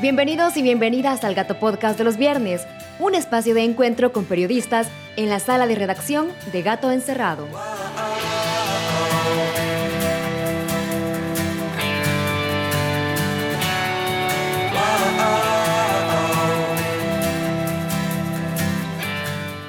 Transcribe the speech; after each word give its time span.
Bienvenidos 0.00 0.56
y 0.56 0.62
bienvenidas 0.62 1.24
al 1.24 1.34
Gato 1.34 1.58
Podcast 1.58 1.98
de 1.98 2.04
los 2.04 2.18
viernes, 2.18 2.64
un 3.00 3.16
espacio 3.16 3.52
de 3.52 3.64
encuentro 3.64 4.12
con 4.12 4.26
periodistas 4.26 4.88
en 5.16 5.28
la 5.28 5.40
sala 5.40 5.66
de 5.66 5.74
redacción 5.74 6.28
de 6.52 6.62
Gato 6.62 6.92
Encerrado. 6.92 7.48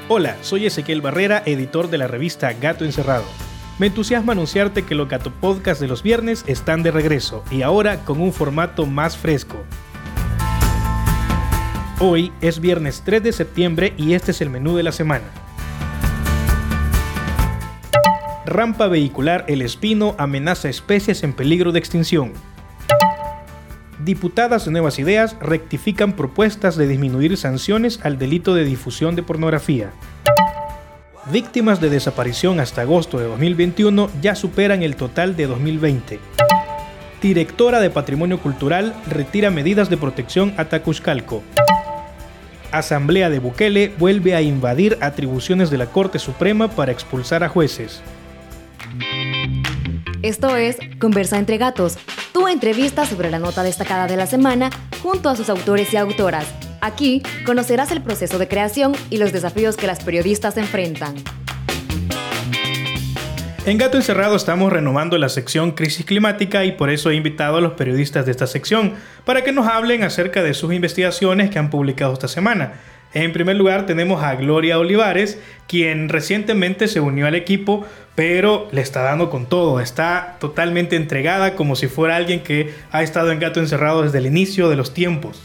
Hola, 0.09 0.37
soy 0.41 0.67
Ezequiel 0.67 1.01
Barrera, 1.01 1.41
editor 1.43 1.89
de 1.89 1.97
la 1.97 2.05
revista 2.05 2.53
Gato 2.53 2.85
Encerrado. 2.85 3.25
Me 3.79 3.87
entusiasma 3.87 4.33
anunciarte 4.33 4.85
que 4.85 4.93
los 4.93 5.09
Gato 5.09 5.31
Podcast 5.31 5.81
de 5.81 5.87
los 5.87 6.03
viernes 6.03 6.43
están 6.45 6.83
de 6.83 6.91
regreso 6.91 7.43
y 7.49 7.63
ahora 7.63 8.05
con 8.05 8.21
un 8.21 8.31
formato 8.31 8.85
más 8.85 9.17
fresco. 9.17 9.57
Hoy 12.01 12.31
es 12.39 12.61
viernes 12.61 13.01
3 13.03 13.21
de 13.21 13.33
septiembre 13.33 13.93
y 13.97 14.13
este 14.13 14.31
es 14.31 14.39
el 14.39 14.49
menú 14.49 14.77
de 14.77 14.83
la 14.83 14.93
semana. 14.93 15.25
Rampa 18.45 18.87
vehicular 18.87 19.43
El 19.49 19.61
Espino 19.61 20.15
amenaza 20.17 20.69
especies 20.69 21.23
en 21.23 21.33
peligro 21.33 21.73
de 21.73 21.79
extinción. 21.79 22.31
Diputadas 24.01 24.63
de 24.63 24.71
Nuevas 24.71 24.97
Ideas 24.97 25.35
rectifican 25.41 26.13
propuestas 26.13 26.77
de 26.77 26.87
disminuir 26.87 27.35
sanciones 27.35 27.99
al 28.01 28.17
delito 28.17 28.55
de 28.55 28.63
difusión 28.63 29.17
de 29.17 29.23
pornografía. 29.23 29.91
Víctimas 31.33 31.81
de 31.81 31.89
desaparición 31.89 32.61
hasta 32.61 32.83
agosto 32.83 33.19
de 33.19 33.25
2021 33.25 34.09
ya 34.21 34.35
superan 34.35 34.83
el 34.83 34.95
total 34.95 35.35
de 35.35 35.47
2020. 35.47 36.19
Directora 37.21 37.81
de 37.81 37.89
Patrimonio 37.89 38.39
Cultural 38.39 38.95
retira 39.05 39.51
medidas 39.51 39.89
de 39.89 39.97
protección 39.97 40.53
a 40.55 40.69
Tacuzcalco. 40.69 41.43
Asamblea 42.71 43.29
de 43.29 43.39
Bukele 43.39 43.93
vuelve 43.97 44.35
a 44.35 44.41
invadir 44.41 44.97
atribuciones 45.01 45.69
de 45.69 45.77
la 45.77 45.87
Corte 45.87 46.19
Suprema 46.19 46.69
para 46.69 46.91
expulsar 46.91 47.43
a 47.43 47.49
jueces. 47.49 48.01
Esto 50.21 50.55
es 50.55 50.77
Conversa 50.99 51.39
entre 51.39 51.57
Gatos, 51.57 51.97
tu 52.33 52.47
entrevista 52.47 53.05
sobre 53.05 53.31
la 53.31 53.39
nota 53.39 53.63
destacada 53.63 54.07
de 54.07 54.17
la 54.17 54.27
semana 54.27 54.69
junto 55.01 55.29
a 55.29 55.35
sus 55.35 55.49
autores 55.49 55.93
y 55.93 55.97
autoras. 55.97 56.45
Aquí 56.81 57.23
conocerás 57.45 57.91
el 57.91 58.01
proceso 58.01 58.37
de 58.37 58.47
creación 58.47 58.93
y 59.09 59.17
los 59.17 59.31
desafíos 59.31 59.75
que 59.75 59.87
las 59.87 60.03
periodistas 60.03 60.57
enfrentan. 60.57 61.15
En 63.69 63.77
Gato 63.77 63.97
Encerrado 63.97 64.35
estamos 64.35 64.73
renovando 64.73 65.15
la 65.19 65.29
sección 65.29 65.73
Crisis 65.73 66.03
Climática 66.03 66.65
y 66.65 66.71
por 66.71 66.89
eso 66.89 67.11
he 67.11 67.15
invitado 67.15 67.57
a 67.57 67.61
los 67.61 67.73
periodistas 67.73 68.25
de 68.25 68.31
esta 68.31 68.47
sección 68.47 68.95
para 69.25 69.43
que 69.43 69.51
nos 69.51 69.67
hablen 69.67 70.01
acerca 70.01 70.41
de 70.41 70.55
sus 70.55 70.73
investigaciones 70.73 71.51
que 71.51 71.59
han 71.59 71.69
publicado 71.69 72.13
esta 72.13 72.27
semana. 72.27 72.73
En 73.13 73.31
primer 73.31 73.57
lugar 73.57 73.85
tenemos 73.85 74.23
a 74.23 74.33
Gloria 74.33 74.79
Olivares, 74.79 75.37
quien 75.67 76.09
recientemente 76.09 76.87
se 76.87 76.99
unió 76.99 77.27
al 77.27 77.35
equipo, 77.35 77.85
pero 78.15 78.67
le 78.71 78.81
está 78.81 79.03
dando 79.03 79.29
con 79.29 79.45
todo, 79.45 79.79
está 79.79 80.37
totalmente 80.39 80.95
entregada 80.95 81.53
como 81.53 81.75
si 81.75 81.85
fuera 81.85 82.15
alguien 82.15 82.39
que 82.39 82.73
ha 82.89 83.03
estado 83.03 83.31
en 83.31 83.39
Gato 83.39 83.59
Encerrado 83.59 84.01
desde 84.01 84.17
el 84.17 84.25
inicio 84.25 84.67
de 84.69 84.77
los 84.77 84.95
tiempos. 84.95 85.43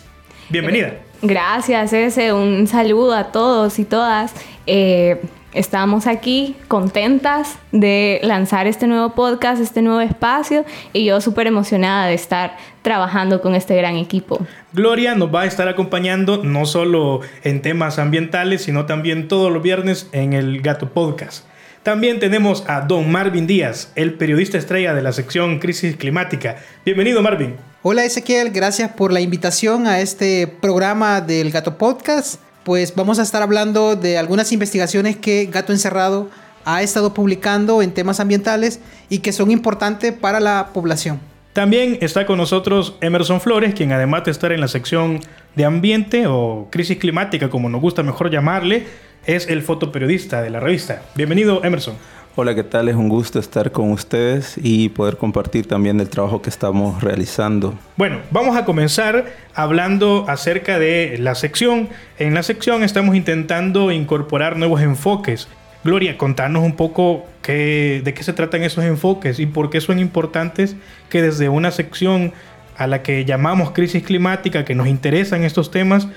Bienvenida. 0.48 0.94
Gracias, 1.20 1.92
ese. 1.92 2.32
Un 2.32 2.66
saludo 2.68 3.14
a 3.14 3.32
todos 3.32 3.78
y 3.78 3.84
todas. 3.84 4.32
Eh, 4.66 5.20
estamos 5.54 6.06
aquí 6.06 6.56
contentas 6.68 7.56
de 7.72 8.20
lanzar 8.22 8.66
este 8.66 8.86
nuevo 8.86 9.14
podcast, 9.14 9.62
este 9.62 9.82
nuevo 9.82 10.00
espacio 10.00 10.64
y 10.92 11.04
yo 11.04 11.20
súper 11.20 11.46
emocionada 11.46 12.06
de 12.06 12.14
estar 12.14 12.56
trabajando 12.82 13.40
con 13.40 13.54
este 13.54 13.76
gran 13.76 13.96
equipo. 13.96 14.44
Gloria 14.72 15.14
nos 15.14 15.34
va 15.34 15.42
a 15.42 15.46
estar 15.46 15.68
acompañando 15.68 16.42
no 16.42 16.66
solo 16.66 17.20
en 17.44 17.62
temas 17.62 17.98
ambientales, 17.98 18.62
sino 18.62 18.86
también 18.86 19.28
todos 19.28 19.52
los 19.52 19.62
viernes 19.62 20.08
en 20.12 20.32
el 20.32 20.60
Gato 20.60 20.90
Podcast. 20.90 21.46
También 21.84 22.18
tenemos 22.18 22.64
a 22.66 22.80
don 22.80 23.12
Marvin 23.12 23.46
Díaz, 23.46 23.92
el 23.94 24.14
periodista 24.14 24.56
estrella 24.56 24.94
de 24.94 25.02
la 25.02 25.12
sección 25.12 25.58
Crisis 25.58 25.96
Climática. 25.96 26.56
Bienvenido 26.84 27.22
Marvin. 27.22 27.56
Hola 27.82 28.06
Ezequiel, 28.06 28.50
gracias 28.50 28.90
por 28.92 29.12
la 29.12 29.20
invitación 29.20 29.86
a 29.86 30.00
este 30.00 30.46
programa 30.46 31.20
del 31.20 31.50
Gato 31.50 31.76
Podcast. 31.76 32.40
Pues 32.64 32.94
vamos 32.94 33.18
a 33.18 33.22
estar 33.22 33.42
hablando 33.42 33.94
de 33.94 34.16
algunas 34.16 34.50
investigaciones 34.50 35.16
que 35.18 35.46
Gato 35.52 35.72
Encerrado 35.72 36.30
ha 36.64 36.82
estado 36.82 37.12
publicando 37.12 37.82
en 37.82 37.92
temas 37.92 38.20
ambientales 38.20 38.80
y 39.10 39.18
que 39.18 39.32
son 39.32 39.50
importantes 39.50 40.14
para 40.14 40.40
la 40.40 40.70
población. 40.72 41.20
También 41.52 41.98
está 42.00 42.24
con 42.24 42.38
nosotros 42.38 42.96
Emerson 43.02 43.42
Flores, 43.42 43.74
quien 43.74 43.92
además 43.92 44.24
de 44.24 44.30
estar 44.30 44.50
en 44.50 44.62
la 44.62 44.68
sección 44.68 45.20
de 45.54 45.66
ambiente 45.66 46.26
o 46.26 46.68
crisis 46.70 46.96
climática, 46.96 47.50
como 47.50 47.68
nos 47.68 47.82
gusta 47.82 48.02
mejor 48.02 48.30
llamarle, 48.30 48.86
es 49.26 49.46
el 49.46 49.62
fotoperiodista 49.62 50.40
de 50.40 50.48
la 50.48 50.58
revista. 50.58 51.02
Bienvenido, 51.14 51.62
Emerson. 51.64 51.94
Hola, 52.36 52.56
¿qué 52.56 52.64
tal? 52.64 52.88
Es 52.88 52.96
un 52.96 53.08
gusto 53.08 53.38
estar 53.38 53.70
con 53.70 53.92
ustedes 53.92 54.58
y 54.60 54.88
poder 54.88 55.18
compartir 55.18 55.68
también 55.68 56.00
el 56.00 56.08
trabajo 56.08 56.42
que 56.42 56.50
estamos 56.50 57.00
realizando. 57.00 57.78
Bueno, 57.96 58.18
vamos 58.32 58.56
a 58.56 58.64
comenzar 58.64 59.26
hablando 59.54 60.24
acerca 60.26 60.80
de 60.80 61.16
la 61.20 61.36
sección. 61.36 61.88
En 62.18 62.34
la 62.34 62.42
sección 62.42 62.82
estamos 62.82 63.14
intentando 63.14 63.92
incorporar 63.92 64.56
nuevos 64.56 64.80
enfoques. 64.80 65.46
Gloria, 65.84 66.18
contanos 66.18 66.64
un 66.64 66.74
poco 66.74 67.24
qué, 67.40 68.02
de 68.02 68.14
qué 68.14 68.24
se 68.24 68.32
tratan 68.32 68.64
esos 68.64 68.82
enfoques 68.82 69.38
y 69.38 69.46
por 69.46 69.70
qué 69.70 69.80
son 69.80 70.00
importantes 70.00 70.74
que 71.10 71.22
desde 71.22 71.48
una 71.48 71.70
sección 71.70 72.32
a 72.76 72.88
la 72.88 73.04
que 73.04 73.24
llamamos 73.24 73.70
crisis 73.70 74.02
climática, 74.02 74.64
que 74.64 74.74
nos 74.74 74.88
interesan 74.88 75.44
estos 75.44 75.70
temas, 75.70 76.08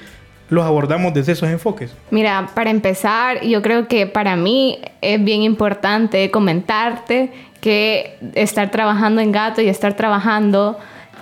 los 0.49 0.65
abordamos 0.65 1.13
desde 1.13 1.33
esos 1.33 1.49
enfoques? 1.49 1.93
Mira, 2.11 2.49
para 2.53 2.69
empezar, 2.69 3.41
yo 3.43 3.61
creo 3.61 3.87
que 3.87 4.07
para 4.07 4.35
mí 4.35 4.79
es 5.01 5.23
bien 5.23 5.43
importante 5.43 6.31
comentarte 6.31 7.31
que 7.61 8.17
estar 8.35 8.71
trabajando 8.71 9.21
en 9.21 9.31
Gato 9.31 9.61
y 9.61 9.67
estar 9.67 9.95
trabajando 9.95 10.77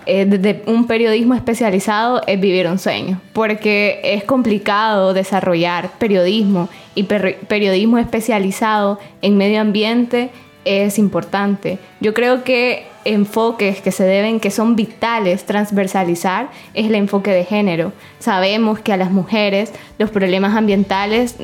eh, 0.05 0.25
desde 0.25 0.61
un 0.67 0.85
periodismo 0.85 1.33
especializado 1.33 2.21
es 2.27 2.39
vivir 2.39 2.67
un 2.67 2.77
sueño, 2.77 3.19
porque 3.33 3.99
es 4.03 4.23
complicado 4.23 5.13
desarrollar 5.13 5.89
periodismo 5.97 6.69
y 6.93 7.03
periodismo 7.03 7.97
especializado 7.97 8.99
en 9.23 9.37
medio 9.37 9.61
ambiente 9.61 10.29
es 10.65 10.99
importante. 10.99 11.79
Yo 12.01 12.13
creo 12.13 12.43
que 12.43 12.87
enfoques 13.05 13.81
que 13.81 13.91
se 13.91 14.03
deben, 14.03 14.39
que 14.39 14.51
son 14.51 14.75
vitales 14.75 15.45
transversalizar, 15.45 16.49
es 16.73 16.87
el 16.87 16.95
enfoque 16.95 17.31
de 17.31 17.45
género. 17.45 17.93
Sabemos 18.19 18.79
que 18.79 18.91
a 18.91 18.97
las 18.97 19.11
mujeres 19.11 19.71
los 19.99 20.09
problemas 20.09 20.55
ambientales 20.55 21.35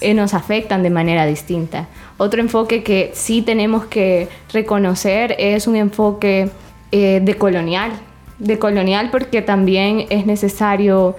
eh, 0.00 0.12
nos 0.12 0.34
afectan 0.34 0.82
de 0.82 0.90
manera 0.90 1.24
distinta. 1.24 1.86
Otro 2.18 2.40
enfoque 2.40 2.82
que 2.82 3.12
sí 3.14 3.42
tenemos 3.42 3.86
que 3.86 4.28
reconocer 4.52 5.36
es 5.38 5.66
un 5.66 5.76
enfoque 5.76 6.50
eh, 6.90 7.20
de 7.22 7.34
colonial. 7.34 7.92
De 8.38 8.58
colonial 8.58 9.10
porque 9.10 9.40
también 9.40 10.06
es 10.10 10.26
necesario 10.26 11.16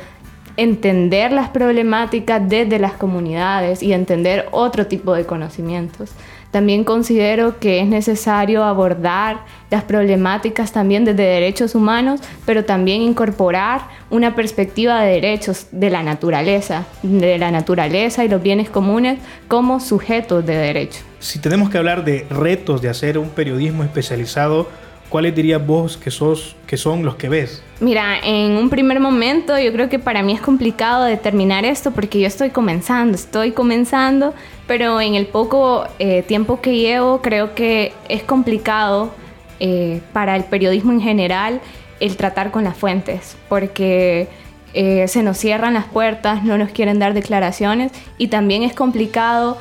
entender 0.58 1.32
las 1.32 1.50
problemáticas 1.50 2.48
desde 2.48 2.80
las 2.80 2.94
comunidades 2.94 3.84
y 3.84 3.94
entender 3.94 4.48
otro 4.52 4.88
tipo 4.88 5.14
de 5.14 5.26
conocimientos. 5.26 6.12
También 6.56 6.86
considero 6.86 7.60
que 7.60 7.82
es 7.82 7.86
necesario 7.86 8.64
abordar 8.64 9.40
las 9.70 9.84
problemáticas 9.84 10.72
también 10.72 11.04
desde 11.04 11.24
derechos 11.24 11.76
humanos, 11.76 12.22
pero 12.46 12.64
también 12.64 13.02
incorporar 13.02 13.82
una 14.10 14.36
perspectiva 14.36 15.02
de 15.02 15.16
derechos 15.16 15.68
de 15.74 15.90
la 15.90 16.02
naturaleza, 16.02 16.86
de 17.04 17.38
la 17.38 17.52
naturaleza 17.52 18.24
y 18.24 18.30
los 18.30 18.42
bienes 18.42 18.70
comunes 18.70 19.20
como 19.50 19.82
sujetos 19.82 20.46
de 20.46 20.56
derecho. 20.56 21.02
Si 21.20 21.40
tenemos 21.40 21.70
que 21.70 21.78
hablar 21.78 22.06
de 22.06 22.26
retos 22.30 22.82
de 22.82 22.88
hacer 22.88 23.18
un 23.18 23.32
periodismo 23.32 23.84
especializado, 23.84 24.70
¿cuáles 25.10 25.36
dirías 25.36 25.66
vos 25.66 25.98
que, 25.98 26.12
sos, 26.12 26.56
que 26.68 26.78
son 26.78 27.04
los 27.04 27.16
que 27.16 27.30
ves? 27.30 27.64
Mira, 27.80 28.18
en 28.24 28.58
un 28.58 28.70
primer 28.70 29.00
momento 29.00 29.58
yo 29.60 29.72
creo 29.74 29.90
que 29.90 30.00
para 30.00 30.24
mí 30.24 30.34
es 30.34 30.42
complicado 30.42 31.04
determinar 31.04 31.66
esto 31.66 31.92
porque 31.92 32.20
yo 32.20 32.28
estoy 32.28 32.50
comenzando, 32.50 33.16
estoy 33.16 33.52
comenzando, 33.52 34.34
pero 34.68 35.02
en 35.02 35.16
el 35.16 35.28
poco 35.28 35.86
eh, 36.00 36.24
tiempo 36.24 36.62
que 36.62 36.78
llevo 36.78 37.22
creo 37.22 37.54
que 37.54 37.94
es 38.10 38.24
complicado 38.24 39.14
eh, 39.60 40.02
para 40.14 40.36
el 40.36 40.44
periodismo 40.46 40.92
en 40.92 41.02
general 41.02 41.62
el 42.00 42.18
tratar 42.18 42.52
con 42.52 42.64
las 42.64 42.76
fuentes, 42.76 43.38
porque 43.48 44.28
eh, 44.74 45.08
se 45.08 45.24
nos 45.24 45.38
cierran 45.38 45.74
las 45.74 45.86
puertas, 45.86 46.44
no 46.44 46.58
nos 46.58 46.72
quieren 46.72 47.00
dar 47.00 47.14
declaraciones 47.14 47.94
y 48.18 48.28
también 48.28 48.64
es 48.64 48.74
complicado 48.74 49.58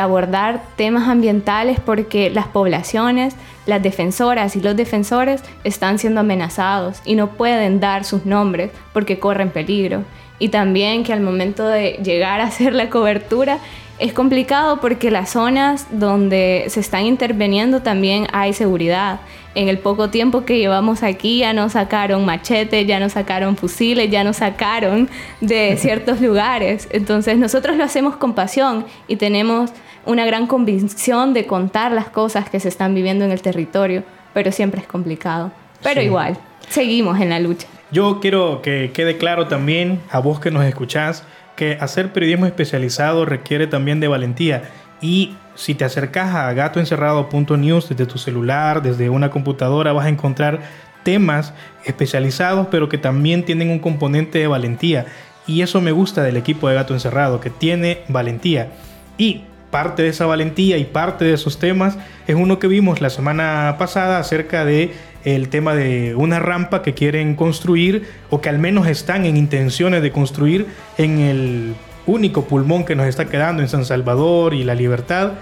abordar 0.00 0.62
temas 0.76 1.08
ambientales 1.08 1.80
porque 1.80 2.30
las 2.30 2.46
poblaciones, 2.46 3.34
las 3.66 3.82
defensoras 3.82 4.54
y 4.56 4.60
los 4.60 4.76
defensores 4.76 5.42
están 5.64 5.98
siendo 5.98 6.20
amenazados 6.20 7.00
y 7.04 7.14
no 7.14 7.30
pueden 7.30 7.80
dar 7.80 8.04
sus 8.04 8.26
nombres 8.26 8.70
porque 8.92 9.18
corren 9.18 9.50
peligro. 9.50 10.04
Y 10.38 10.48
también 10.48 11.04
que 11.04 11.12
al 11.12 11.20
momento 11.20 11.66
de 11.68 12.00
llegar 12.02 12.40
a 12.40 12.44
hacer 12.44 12.74
la 12.74 12.90
cobertura 12.90 13.58
Es 14.02 14.12
complicado 14.12 14.80
porque 14.80 15.12
las 15.12 15.30
zonas 15.30 15.86
donde 15.92 16.64
se 16.66 16.80
están 16.80 17.06
interviniendo 17.06 17.82
también 17.82 18.26
hay 18.32 18.52
seguridad. 18.52 19.20
En 19.54 19.68
el 19.68 19.78
poco 19.78 20.10
tiempo 20.10 20.44
que 20.44 20.58
llevamos 20.58 21.04
aquí 21.04 21.38
ya 21.38 21.52
nos 21.52 21.74
sacaron 21.74 22.24
machetes, 22.24 22.84
ya 22.84 22.98
nos 22.98 23.12
sacaron 23.12 23.56
fusiles, 23.56 24.10
ya 24.10 24.24
nos 24.24 24.38
sacaron 24.38 25.08
de 25.40 25.76
ciertos 25.78 26.20
lugares. 26.20 26.88
Entonces 26.90 27.38
nosotros 27.38 27.76
lo 27.76 27.84
hacemos 27.84 28.16
con 28.16 28.34
pasión 28.34 28.86
y 29.06 29.14
tenemos 29.14 29.70
una 30.04 30.26
gran 30.26 30.48
convicción 30.48 31.32
de 31.32 31.46
contar 31.46 31.92
las 31.92 32.08
cosas 32.08 32.50
que 32.50 32.58
se 32.58 32.70
están 32.70 32.96
viviendo 32.96 33.24
en 33.24 33.30
el 33.30 33.40
territorio, 33.40 34.02
pero 34.34 34.50
siempre 34.50 34.80
es 34.80 34.88
complicado. 34.88 35.52
Pero 35.80 36.02
igual, 36.02 36.36
seguimos 36.68 37.20
en 37.20 37.28
la 37.28 37.38
lucha. 37.38 37.68
Yo 37.92 38.18
quiero 38.20 38.62
que 38.62 38.90
quede 38.92 39.16
claro 39.16 39.46
también 39.46 40.00
a 40.10 40.18
vos 40.18 40.40
que 40.40 40.50
nos 40.50 40.64
escuchás 40.64 41.22
que 41.56 41.78
hacer 41.80 42.12
periodismo 42.12 42.46
especializado 42.46 43.24
requiere 43.24 43.66
también 43.66 44.00
de 44.00 44.08
valentía 44.08 44.62
y 45.00 45.36
si 45.54 45.74
te 45.74 45.84
acercas 45.84 46.34
a 46.34 46.52
gatoencerrado.news 46.52 47.88
desde 47.88 48.06
tu 48.06 48.18
celular, 48.18 48.82
desde 48.82 49.10
una 49.10 49.30
computadora, 49.30 49.92
vas 49.92 50.06
a 50.06 50.10
encontrar 50.10 50.60
temas 51.02 51.52
especializados, 51.84 52.68
pero 52.70 52.88
que 52.88 52.98
también 52.98 53.44
tienen 53.44 53.70
un 53.70 53.80
componente 53.80 54.38
de 54.38 54.46
valentía. 54.46 55.06
Y 55.46 55.62
eso 55.62 55.80
me 55.80 55.90
gusta 55.90 56.22
del 56.22 56.36
equipo 56.36 56.68
de 56.68 56.76
Gato 56.76 56.94
Encerrado, 56.94 57.40
que 57.40 57.50
tiene 57.50 58.02
valentía. 58.08 58.70
Y 59.18 59.42
parte 59.72 60.02
de 60.02 60.10
esa 60.10 60.26
valentía 60.26 60.78
y 60.78 60.84
parte 60.84 61.24
de 61.24 61.34
esos 61.34 61.58
temas 61.58 61.98
es 62.26 62.36
uno 62.36 62.58
que 62.60 62.68
vimos 62.68 63.00
la 63.00 63.10
semana 63.10 63.74
pasada 63.78 64.18
acerca 64.18 64.64
de 64.64 64.92
el 65.24 65.48
tema 65.48 65.74
de 65.74 66.14
una 66.14 66.38
rampa 66.38 66.82
que 66.82 66.94
quieren 66.94 67.34
construir 67.34 68.08
o 68.30 68.40
que 68.40 68.48
al 68.48 68.58
menos 68.58 68.86
están 68.86 69.24
en 69.24 69.36
intenciones 69.36 70.02
de 70.02 70.10
construir 70.10 70.66
en 70.98 71.18
el 71.20 71.74
único 72.06 72.44
pulmón 72.44 72.84
que 72.84 72.94
nos 72.94 73.06
está 73.06 73.26
quedando 73.26 73.62
en 73.62 73.68
San 73.68 73.84
Salvador 73.84 74.54
y 74.54 74.64
La 74.64 74.74
Libertad, 74.74 75.32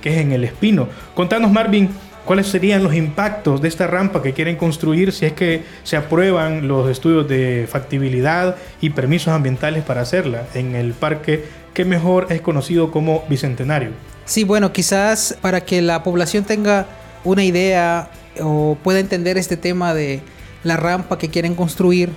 que 0.00 0.14
es 0.14 0.18
en 0.18 0.32
el 0.32 0.44
Espino. 0.44 0.88
Contanos 1.14 1.50
Marvin, 1.50 1.90
¿cuáles 2.24 2.46
serían 2.46 2.82
los 2.82 2.94
impactos 2.94 3.60
de 3.60 3.68
esta 3.68 3.86
rampa 3.86 4.22
que 4.22 4.32
quieren 4.32 4.56
construir 4.56 5.12
si 5.12 5.26
es 5.26 5.32
que 5.32 5.64
se 5.82 5.96
aprueban 5.96 6.68
los 6.68 6.90
estudios 6.90 7.28
de 7.28 7.66
factibilidad 7.68 8.56
y 8.80 8.90
permisos 8.90 9.28
ambientales 9.28 9.82
para 9.82 10.02
hacerla 10.02 10.44
en 10.54 10.76
el 10.76 10.92
parque 10.92 11.44
que 11.72 11.84
mejor 11.84 12.28
es 12.30 12.40
conocido 12.40 12.90
como 12.92 13.24
Bicentenario? 13.28 13.90
Sí, 14.26 14.44
bueno, 14.44 14.72
quizás 14.72 15.36
para 15.40 15.62
que 15.62 15.82
la 15.82 16.02
población 16.02 16.44
tenga 16.44 16.86
una 17.24 17.42
idea 17.42 18.08
o 18.40 18.76
pueda 18.82 19.00
entender 19.00 19.38
este 19.38 19.56
tema 19.56 19.94
de 19.94 20.22
la 20.62 20.76
rampa 20.76 21.18
que 21.18 21.28
quieren 21.28 21.54
construir 21.54 22.10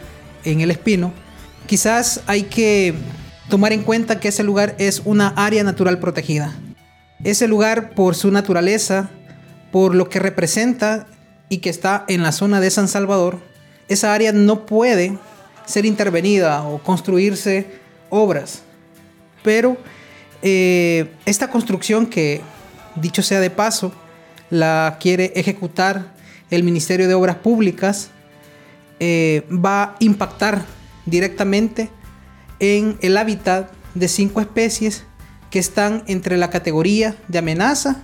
en 0.43 0.61
el 0.61 0.71
Espino, 0.71 1.11
quizás 1.65 2.21
hay 2.27 2.43
que 2.43 2.93
tomar 3.49 3.73
en 3.73 3.83
cuenta 3.83 4.19
que 4.19 4.29
ese 4.29 4.43
lugar 4.43 4.75
es 4.79 5.01
una 5.05 5.29
área 5.29 5.63
natural 5.63 5.99
protegida. 5.99 6.55
Ese 7.23 7.47
lugar 7.47 7.91
por 7.91 8.15
su 8.15 8.31
naturaleza, 8.31 9.09
por 9.71 9.95
lo 9.95 10.09
que 10.09 10.19
representa 10.19 11.07
y 11.49 11.57
que 11.57 11.69
está 11.69 12.05
en 12.07 12.23
la 12.23 12.31
zona 12.31 12.59
de 12.59 12.69
San 12.69 12.87
Salvador, 12.87 13.39
esa 13.87 14.13
área 14.13 14.31
no 14.31 14.65
puede 14.65 15.17
ser 15.65 15.85
intervenida 15.85 16.63
o 16.63 16.79
construirse 16.79 17.67
obras. 18.09 18.61
Pero 19.43 19.77
eh, 20.41 21.11
esta 21.25 21.49
construcción 21.49 22.05
que, 22.05 22.41
dicho 22.95 23.21
sea 23.21 23.39
de 23.39 23.49
paso, 23.49 23.91
la 24.49 24.97
quiere 24.99 25.33
ejecutar 25.35 26.13
el 26.49 26.63
Ministerio 26.63 27.07
de 27.07 27.13
Obras 27.13 27.37
Públicas, 27.37 28.09
eh, 28.99 29.45
va 29.51 29.83
a 29.83 29.95
impactar 29.99 30.65
directamente 31.05 31.89
en 32.59 32.97
el 33.01 33.17
hábitat 33.17 33.71
de 33.93 34.07
cinco 34.07 34.41
especies 34.41 35.03
que 35.49 35.59
están 35.59 36.03
entre 36.07 36.37
la 36.37 36.49
categoría 36.49 37.15
de 37.27 37.39
amenaza 37.39 38.03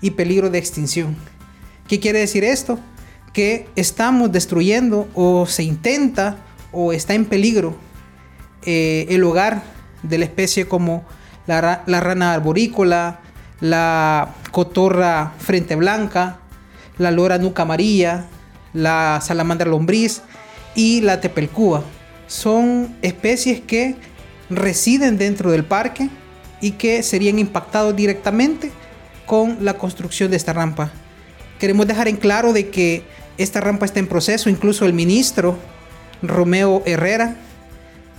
y 0.00 0.10
peligro 0.10 0.50
de 0.50 0.58
extinción. 0.58 1.16
¿Qué 1.88 2.00
quiere 2.00 2.20
decir 2.20 2.44
esto? 2.44 2.78
Que 3.32 3.68
estamos 3.76 4.30
destruyendo 4.32 5.08
o 5.14 5.46
se 5.46 5.64
intenta 5.64 6.38
o 6.72 6.92
está 6.92 7.14
en 7.14 7.24
peligro 7.24 7.76
eh, 8.64 9.06
el 9.08 9.24
hogar 9.24 9.62
de 10.02 10.18
la 10.18 10.24
especie 10.24 10.66
como 10.66 11.04
la, 11.46 11.82
la 11.86 12.00
rana 12.00 12.32
arborícola, 12.32 13.20
la 13.60 14.34
cotorra 14.50 15.32
frente 15.38 15.76
blanca, 15.76 16.38
la 16.98 17.10
lora 17.10 17.38
nuca 17.38 17.62
amarilla, 17.62 18.26
la 18.72 19.20
salamandra 19.22 19.68
lombriz 19.68 20.22
y 20.74 21.00
la 21.00 21.20
tepelcúa. 21.20 21.82
Son 22.26 22.96
especies 23.02 23.60
que 23.60 23.96
residen 24.50 25.18
dentro 25.18 25.50
del 25.50 25.64
parque 25.64 26.08
y 26.60 26.72
que 26.72 27.02
serían 27.02 27.38
impactados 27.38 27.94
directamente 27.94 28.72
con 29.26 29.64
la 29.64 29.74
construcción 29.74 30.30
de 30.30 30.36
esta 30.36 30.52
rampa. 30.52 30.90
Queremos 31.58 31.86
dejar 31.86 32.08
en 32.08 32.16
claro 32.16 32.52
de 32.52 32.68
que 32.68 33.04
esta 33.38 33.60
rampa 33.60 33.86
está 33.86 34.00
en 34.00 34.06
proceso, 34.06 34.50
incluso 34.50 34.84
el 34.84 34.92
ministro 34.92 35.58
Romeo 36.22 36.82
Herrera 36.86 37.36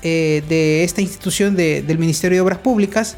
eh, 0.01 0.43
de 0.47 0.83
esta 0.83 1.01
institución 1.01 1.55
del 1.55 1.97
Ministerio 1.97 2.37
de 2.37 2.41
Obras 2.41 2.59
Públicas 2.59 3.17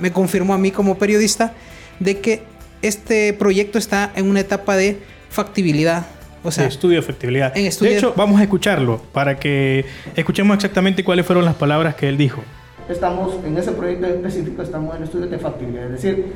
me 0.00 0.12
confirmó 0.12 0.54
a 0.54 0.58
mí 0.58 0.70
como 0.70 0.98
periodista 0.98 1.52
de 2.00 2.18
que 2.18 2.42
este 2.82 3.32
proyecto 3.32 3.78
está 3.78 4.12
en 4.14 4.28
una 4.28 4.40
etapa 4.40 4.76
de 4.76 4.98
factibilidad. 5.30 6.06
O 6.44 6.50
sea, 6.50 6.64
de 6.64 6.70
estudio 6.70 6.96
de 6.96 7.02
factibilidad. 7.02 7.52
De 7.54 7.96
hecho, 7.96 8.14
vamos 8.16 8.40
a 8.40 8.44
escucharlo 8.44 9.00
para 9.12 9.38
que 9.38 9.84
escuchemos 10.14 10.54
exactamente 10.54 11.02
cuáles 11.02 11.26
fueron 11.26 11.44
las 11.44 11.56
palabras 11.56 11.96
que 11.96 12.08
él 12.08 12.16
dijo. 12.16 12.42
Estamos 12.88 13.34
en 13.44 13.58
ese 13.58 13.72
proyecto 13.72 14.06
específico, 14.06 14.62
estamos 14.62 14.94
en 14.96 15.02
estudios 15.02 15.30
de 15.30 15.38
factibilidad. 15.38 15.86
Es 15.86 16.02
decir, 16.02 16.32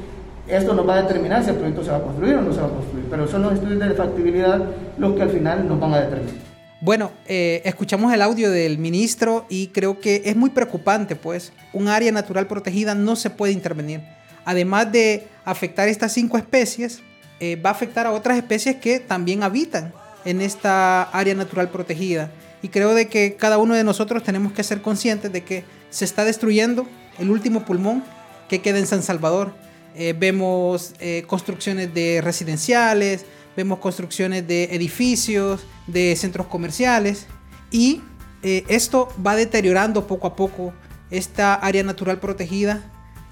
esto 0.48 0.74
nos 0.74 0.88
va 0.88 0.94
a 0.94 1.02
determinar 1.02 1.44
si 1.44 1.50
el 1.50 1.56
proyecto 1.56 1.84
se 1.84 1.92
va 1.92 1.98
a 1.98 2.02
construir 2.02 2.34
o 2.34 2.40
no 2.42 2.52
se 2.52 2.60
va 2.60 2.66
a 2.66 2.70
construir. 2.70 3.04
Pero 3.08 3.28
son 3.28 3.42
los 3.42 3.52
estudios 3.52 3.78
de 3.78 3.94
factibilidad 3.94 4.60
los 4.98 5.14
que 5.14 5.22
al 5.22 5.30
final 5.30 5.68
nos 5.68 5.78
van 5.78 5.94
a 5.94 6.00
determinar. 6.00 6.50
Bueno, 6.82 7.12
eh, 7.26 7.60
escuchamos 7.66 8.10
el 8.10 8.22
audio 8.22 8.50
del 8.50 8.78
ministro 8.78 9.44
y 9.50 9.66
creo 9.66 10.00
que 10.00 10.22
es 10.24 10.34
muy 10.34 10.48
preocupante, 10.48 11.14
pues 11.14 11.52
un 11.74 11.88
área 11.88 12.10
natural 12.10 12.46
protegida 12.46 12.94
no 12.94 13.16
se 13.16 13.28
puede 13.28 13.52
intervenir. 13.52 14.00
Además 14.46 14.90
de 14.90 15.28
afectar 15.44 15.88
estas 15.88 16.14
cinco 16.14 16.38
especies, 16.38 17.00
eh, 17.38 17.56
va 17.56 17.68
a 17.68 17.72
afectar 17.74 18.06
a 18.06 18.12
otras 18.12 18.38
especies 18.38 18.76
que 18.76 18.98
también 18.98 19.42
habitan 19.42 19.92
en 20.24 20.40
esta 20.40 21.02
área 21.02 21.34
natural 21.34 21.68
protegida. 21.68 22.30
Y 22.62 22.68
creo 22.68 22.94
de 22.94 23.08
que 23.08 23.36
cada 23.36 23.58
uno 23.58 23.74
de 23.74 23.84
nosotros 23.84 24.22
tenemos 24.22 24.52
que 24.54 24.64
ser 24.64 24.80
conscientes 24.80 25.30
de 25.30 25.44
que 25.44 25.64
se 25.90 26.06
está 26.06 26.24
destruyendo 26.24 26.88
el 27.18 27.30
último 27.30 27.66
pulmón 27.66 28.02
que 28.48 28.62
queda 28.62 28.78
en 28.78 28.86
San 28.86 29.02
Salvador. 29.02 29.52
Eh, 29.94 30.14
vemos 30.18 30.94
construcciones 31.26 31.92
de 31.92 32.22
residenciales, 32.22 33.26
vemos 33.60 33.78
construcciones 33.78 34.48
de 34.48 34.74
edificios, 34.74 35.66
de 35.87 36.16
centros 36.16 36.46
comerciales 36.46 37.26
y 37.70 38.00
eh, 38.42 38.64
esto 38.68 39.11
va 39.25 39.37
deteriorando 39.37 40.06
poco 40.06 40.26
a 40.28 40.35
poco 40.35 40.73
esta 41.11 41.54
área 41.54 41.82
natural 41.82 42.20
protegida 42.20 42.82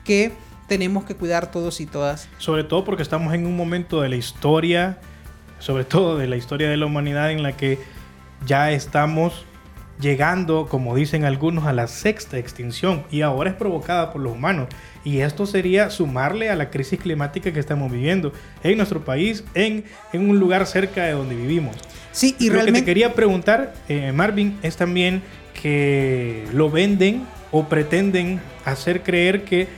que 0.05 0.33
tenemos 0.67 1.05
que 1.05 1.14
cuidar 1.14 1.50
todos 1.50 1.81
y 1.81 1.87
todas. 1.87 2.29
Sobre 2.37 2.62
todo 2.62 2.85
porque 2.85 3.03
estamos 3.03 3.33
en 3.33 3.47
un 3.47 3.57
momento 3.57 4.03
de 4.03 4.11
la 4.11 4.17
historia, 4.17 4.99
sobre 5.61 5.85
todo 5.85 6.19
de 6.19 6.26
la 6.26 6.37
historia 6.37 6.69
de 6.69 6.76
la 6.76 6.85
humanidad 6.85 7.31
en 7.31 7.43
la 7.43 7.57
que 7.57 7.79
ya 8.45 8.71
estamos 8.71 9.47
llegando, 9.99 10.67
como 10.67 10.95
dicen 10.95 11.25
algunos, 11.25 11.64
a 11.64 11.73
la 11.73 11.87
sexta 11.87 12.37
extinción 12.37 13.05
y 13.11 13.23
ahora 13.23 13.49
es 13.49 13.57
provocada 13.57 14.12
por 14.12 14.21
los 14.21 14.35
humanos. 14.35 14.69
Y 15.09 15.23
esto 15.23 15.47
sería 15.47 15.88
sumarle 15.88 16.50
a 16.50 16.55
la 16.55 16.69
crisis 16.69 17.00
climática 17.00 17.50
que 17.50 17.59
estamos 17.59 17.91
viviendo 17.91 18.31
en 18.62 18.77
nuestro 18.77 19.07
país, 19.07 19.43
en, 19.55 19.85
en 20.12 20.29
un 20.29 20.38
lugar 20.38 20.67
cerca 20.67 21.05
de 21.05 21.12
donde 21.12 21.35
vivimos. 21.35 21.77
Sí, 22.12 22.37
y 22.38 22.50
Lo 22.50 22.62
que 22.62 22.73
te 22.73 22.85
quería 22.85 23.15
preguntar, 23.15 23.73
eh, 23.88 24.12
Marvin, 24.12 24.59
es 24.62 24.77
también 24.77 25.23
que 25.62 26.45
lo 26.53 26.71
venden 26.71 27.23
o 27.53 27.71
pretenden 27.71 28.38
hacer 28.67 29.03
creer 29.03 29.45
que 29.45 29.69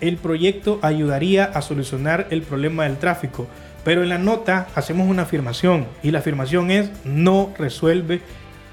el 0.00 0.16
proyecto 0.16 0.80
ayudaría 0.82 1.44
a 1.44 1.62
solucionar 1.62 2.26
el 2.30 2.42
problema 2.42 2.82
del 2.82 2.96
tráfico. 2.96 3.46
Pero 3.84 4.02
en 4.02 4.08
la 4.08 4.18
nota 4.18 4.66
hacemos 4.74 5.08
una 5.08 5.22
afirmación 5.22 5.86
y 6.02 6.10
la 6.10 6.18
afirmación 6.18 6.72
es 6.72 6.90
no 7.04 7.54
resuelve 7.56 8.22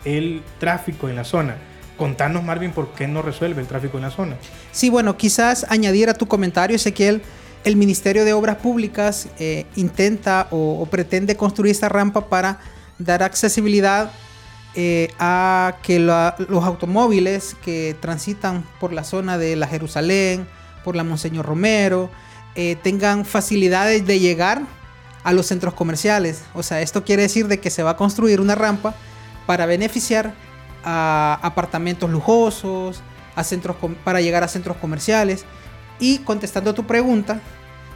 el 0.04 0.42
tráfico 0.60 1.10
en 1.10 1.16
la 1.16 1.26
zona. 1.26 1.58
Contanos, 2.02 2.44
Marvin, 2.44 2.72
por 2.72 2.94
qué 2.94 3.08
no 3.08 3.22
resuelve 3.22 3.62
el 3.62 3.68
tráfico 3.68 3.98
en 3.98 4.02
la 4.02 4.10
zona. 4.10 4.36
Sí, 4.72 4.90
bueno, 4.90 5.18
quizás 5.18 5.68
añadir 5.70 6.10
a 6.10 6.16
tu 6.16 6.28
comentario, 6.28 6.76
Ezequiel, 6.76 7.22
el 7.64 7.76
Ministerio 7.76 8.26
de 8.26 8.34
Obras 8.34 8.56
Públicas 8.56 9.28
eh, 9.38 9.68
intenta 9.76 10.48
o, 10.50 10.84
pretende 10.90 11.38
construir 11.38 11.70
esta 11.70 11.90
rampa 11.90 12.28
para 12.28 12.60
dar 12.98 13.22
accesibilidad 13.22 14.12
eh, 14.74 15.10
a 15.20 15.76
que 15.84 16.00
los 16.00 16.64
automóviles 16.64 17.56
que 17.64 17.96
transitan 18.00 18.66
por 18.80 18.94
la 18.94 19.04
zona 19.04 19.38
de 19.38 19.56
la 19.56 19.68
Jerusalén, 19.68 20.48
por 20.84 20.96
la 20.96 21.04
Monseñor 21.04 21.46
Romero, 21.46 22.10
eh, 22.56 22.78
tengan 22.82 23.26
facilidades 23.26 24.08
de 24.08 24.20
llegar 24.20 24.64
a 25.24 25.34
los 25.34 25.46
centros 25.46 25.76
comerciales. 25.76 26.46
O 26.56 26.64
sea, 26.64 26.82
esto 26.82 27.04
quiere 27.04 27.22
decir 27.22 27.48
de 27.48 27.60
que 27.60 27.70
se 27.70 27.84
va 27.84 27.92
a 27.92 27.96
construir 27.96 28.42
una 28.42 28.56
rampa 28.56 28.96
para 29.46 29.68
beneficiar 29.68 30.34
a 30.84 31.40
apartamentos 31.42 32.10
lujosos, 32.10 33.02
a 33.36 33.44
centros 33.44 33.78
para 34.04 34.22
llegar 34.22 34.44
a 34.44 34.48
centros 34.48 34.76
comerciales 34.78 35.46
Y 36.00 36.20
contestando 36.20 36.72
a 36.72 36.74
tu 36.74 36.86
pregunta 36.86 37.40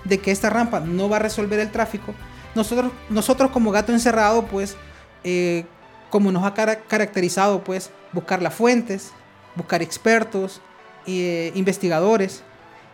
de 0.04 0.20
que 0.20 0.32
esta 0.32 0.50
rampa 0.50 0.80
no 0.80 1.10
va 1.10 1.18
a 1.18 1.20
resolver 1.20 1.60
el 1.60 1.72
tráfico, 1.72 2.14
nosotros, 2.56 2.92
nosotros 3.10 3.52
como 3.52 3.72
gato 3.72 3.92
encerrado, 3.92 4.46
pues, 4.46 4.78
eh, 5.24 5.66
como 6.10 6.32
nos 6.32 6.44
ha 6.46 6.54
caracterizado, 6.54 7.64
pues, 7.64 7.92
buscar 8.14 8.42
las 8.42 8.54
fuentes, 8.54 9.12
buscar 9.56 9.82
expertos, 9.82 10.62
eh, 11.06 11.52
investigadores, 11.56 12.44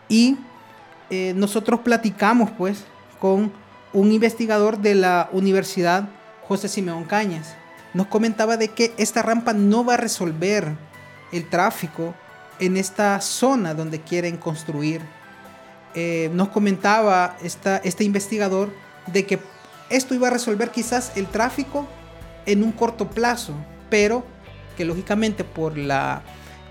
y 0.08 0.36
eh, 1.10 1.32
nosotros 1.36 1.80
platicamos, 1.80 2.50
pues, 2.50 2.84
con 3.20 3.52
un 3.92 4.12
investigador 4.12 4.78
de 4.78 4.96
la 4.96 5.28
Universidad 5.32 6.08
José 6.48 6.68
Simeón 6.68 7.04
Cañas. 7.04 7.54
Nos 7.94 8.06
comentaba 8.06 8.56
de 8.56 8.68
que 8.68 8.94
esta 8.96 9.22
rampa 9.22 9.52
no 9.52 9.84
va 9.84 9.94
a 9.94 9.98
resolver 9.98 10.68
el 11.30 11.48
tráfico 11.48 12.14
en 12.58 12.76
esta 12.76 13.20
zona 13.20 13.74
donde 13.74 14.00
quieren 14.00 14.36
construir. 14.36 15.02
Eh, 15.94 16.30
nos 16.32 16.48
comentaba 16.48 17.36
esta, 17.42 17.78
este 17.78 18.04
investigador 18.04 18.70
de 19.06 19.26
que 19.26 19.38
esto 19.90 20.14
iba 20.14 20.28
a 20.28 20.30
resolver 20.30 20.70
quizás 20.70 21.12
el 21.16 21.26
tráfico 21.26 21.86
en 22.46 22.62
un 22.62 22.72
corto 22.72 23.10
plazo, 23.10 23.54
pero 23.90 24.24
que 24.76 24.84
lógicamente 24.84 25.44
por 25.44 25.76
la 25.76 26.22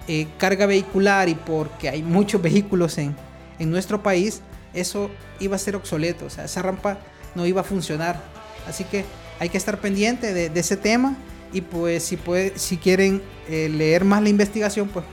eh, 0.07 0.27
carga 0.37 0.65
vehicular 0.65 1.29
y 1.29 1.35
porque 1.35 1.89
hay 1.89 2.01
muchos 2.01 2.41
vehículos 2.41 2.97
en, 2.97 3.15
en 3.59 3.69
nuestro 3.69 4.01
país, 4.01 4.41
eso 4.73 5.11
iba 5.39 5.55
a 5.55 5.59
ser 5.59 5.75
obsoleto, 5.75 6.25
o 6.25 6.29
sea, 6.29 6.45
esa 6.45 6.61
rampa 6.61 6.97
no 7.35 7.45
iba 7.45 7.61
a 7.61 7.63
funcionar. 7.63 8.19
Así 8.67 8.83
que 8.85 9.05
hay 9.41 9.50
que 9.50 9.57
estar 9.57 9.79
pendiente 9.79 10.36
de, 10.36 10.60
ese 10.60 10.77
tema 10.77 11.15
y 11.51 11.62
pues 11.62 12.03
si, 12.03 12.15
puede, 12.15 12.53
si 12.60 12.77
quieren 12.77 13.24
eh, 13.50 13.69
leer 13.69 14.05
más 14.05 14.21
la 14.21 14.29
investigación, 14.29 14.88
pues 14.88 15.03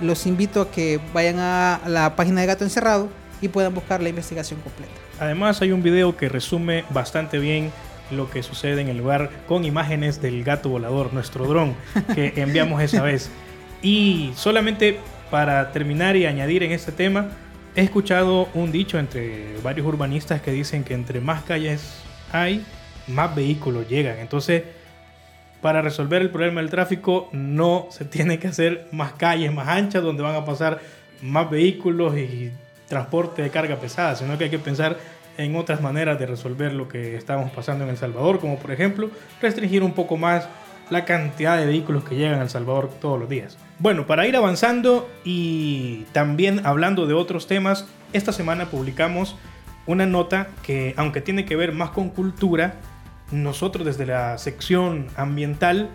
los 0.00 0.26
invito 0.26 0.60
a 0.60 0.70
que 0.72 0.98
vayan 1.14 1.38
a 1.38 1.80
la 1.86 2.16
página 2.16 2.40
de 2.40 2.48
Gato 2.48 2.64
Encerrado 2.64 3.08
y 3.40 3.46
puedan 3.46 3.72
buscar 3.72 4.02
la 4.02 4.08
investigación 4.08 4.60
completa. 4.62 4.90
Además 5.20 5.62
hay 5.62 5.70
un 5.70 5.84
video 5.84 6.16
que 6.16 6.28
resume 6.28 6.84
bastante 6.90 7.38
bien 7.38 7.70
lo 8.10 8.28
que 8.28 8.42
sucede 8.42 8.80
en 8.80 8.88
el 8.88 8.98
lugar 8.98 9.30
con 9.46 9.64
imágenes 9.64 10.20
del 10.20 10.42
gato 10.42 10.70
volador, 10.70 11.14
nuestro 11.14 11.46
dron 11.46 11.76
que 12.16 12.32
enviamos 12.34 12.82
esa 12.82 13.02
vez. 13.02 13.30
Y 13.80 14.32
solamente 14.34 14.98
para 15.30 15.70
terminar 15.70 16.16
y 16.16 16.26
añadir 16.26 16.64
en 16.64 16.72
este 16.72 16.90
tema, 16.90 17.28
he 17.76 17.82
escuchado 17.82 18.48
un 18.54 18.72
dicho 18.72 18.98
entre 18.98 19.56
varios 19.62 19.86
urbanistas 19.86 20.42
que 20.42 20.50
dicen 20.50 20.82
que 20.82 20.94
entre 20.94 21.20
más 21.20 21.44
calles 21.44 22.02
hay, 22.32 22.66
más 23.08 23.34
vehículos 23.34 23.88
llegan. 23.88 24.18
Entonces, 24.18 24.62
para 25.60 25.82
resolver 25.82 26.22
el 26.22 26.30
problema 26.30 26.60
del 26.60 26.70
tráfico 26.70 27.28
no 27.32 27.88
se 27.90 28.04
tiene 28.04 28.38
que 28.38 28.48
hacer 28.48 28.86
más 28.92 29.12
calles 29.12 29.52
más 29.52 29.68
anchas 29.68 30.02
donde 30.02 30.22
van 30.22 30.36
a 30.36 30.44
pasar 30.44 30.80
más 31.22 31.50
vehículos 31.50 32.16
y 32.16 32.52
transporte 32.88 33.42
de 33.42 33.50
carga 33.50 33.76
pesada, 33.76 34.16
sino 34.16 34.38
que 34.38 34.44
hay 34.44 34.50
que 34.50 34.58
pensar 34.58 34.98
en 35.36 35.56
otras 35.56 35.80
maneras 35.80 36.18
de 36.18 36.26
resolver 36.26 36.72
lo 36.72 36.88
que 36.88 37.16
estamos 37.16 37.50
pasando 37.50 37.84
en 37.84 37.90
El 37.90 37.96
Salvador, 37.96 38.40
como 38.40 38.58
por 38.58 38.72
ejemplo 38.72 39.10
restringir 39.40 39.82
un 39.82 39.92
poco 39.92 40.16
más 40.16 40.48
la 40.90 41.04
cantidad 41.04 41.58
de 41.58 41.66
vehículos 41.66 42.04
que 42.04 42.16
llegan 42.16 42.40
a 42.40 42.42
El 42.42 42.50
Salvador 42.50 42.90
todos 43.00 43.20
los 43.20 43.28
días. 43.28 43.58
Bueno, 43.78 44.06
para 44.06 44.26
ir 44.26 44.36
avanzando 44.36 45.08
y 45.24 46.04
también 46.12 46.64
hablando 46.64 47.06
de 47.06 47.14
otros 47.14 47.46
temas, 47.46 47.86
esta 48.12 48.32
semana 48.32 48.66
publicamos 48.66 49.36
una 49.86 50.06
nota 50.06 50.48
que, 50.62 50.94
aunque 50.96 51.20
tiene 51.20 51.44
que 51.44 51.56
ver 51.56 51.72
más 51.72 51.90
con 51.90 52.10
cultura, 52.10 52.74
nosotros 53.30 53.86
desde 53.86 54.06
la 54.06 54.38
sección 54.38 55.08
ambiental 55.16 55.90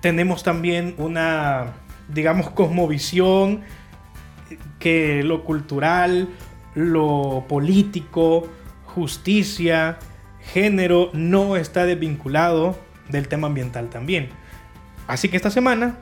tenemos 0.00 0.42
también 0.42 0.94
una, 0.98 1.74
digamos, 2.08 2.50
cosmovisión 2.50 3.62
que 4.78 5.22
lo 5.24 5.44
cultural, 5.44 6.28
lo 6.74 7.44
político, 7.48 8.48
justicia, 8.84 9.98
género 10.40 11.10
no 11.12 11.56
está 11.56 11.84
desvinculado 11.84 12.78
del 13.08 13.28
tema 13.28 13.48
ambiental 13.48 13.88
también. 13.88 14.30
Así 15.06 15.28
que 15.28 15.36
esta 15.36 15.50
semana 15.50 15.98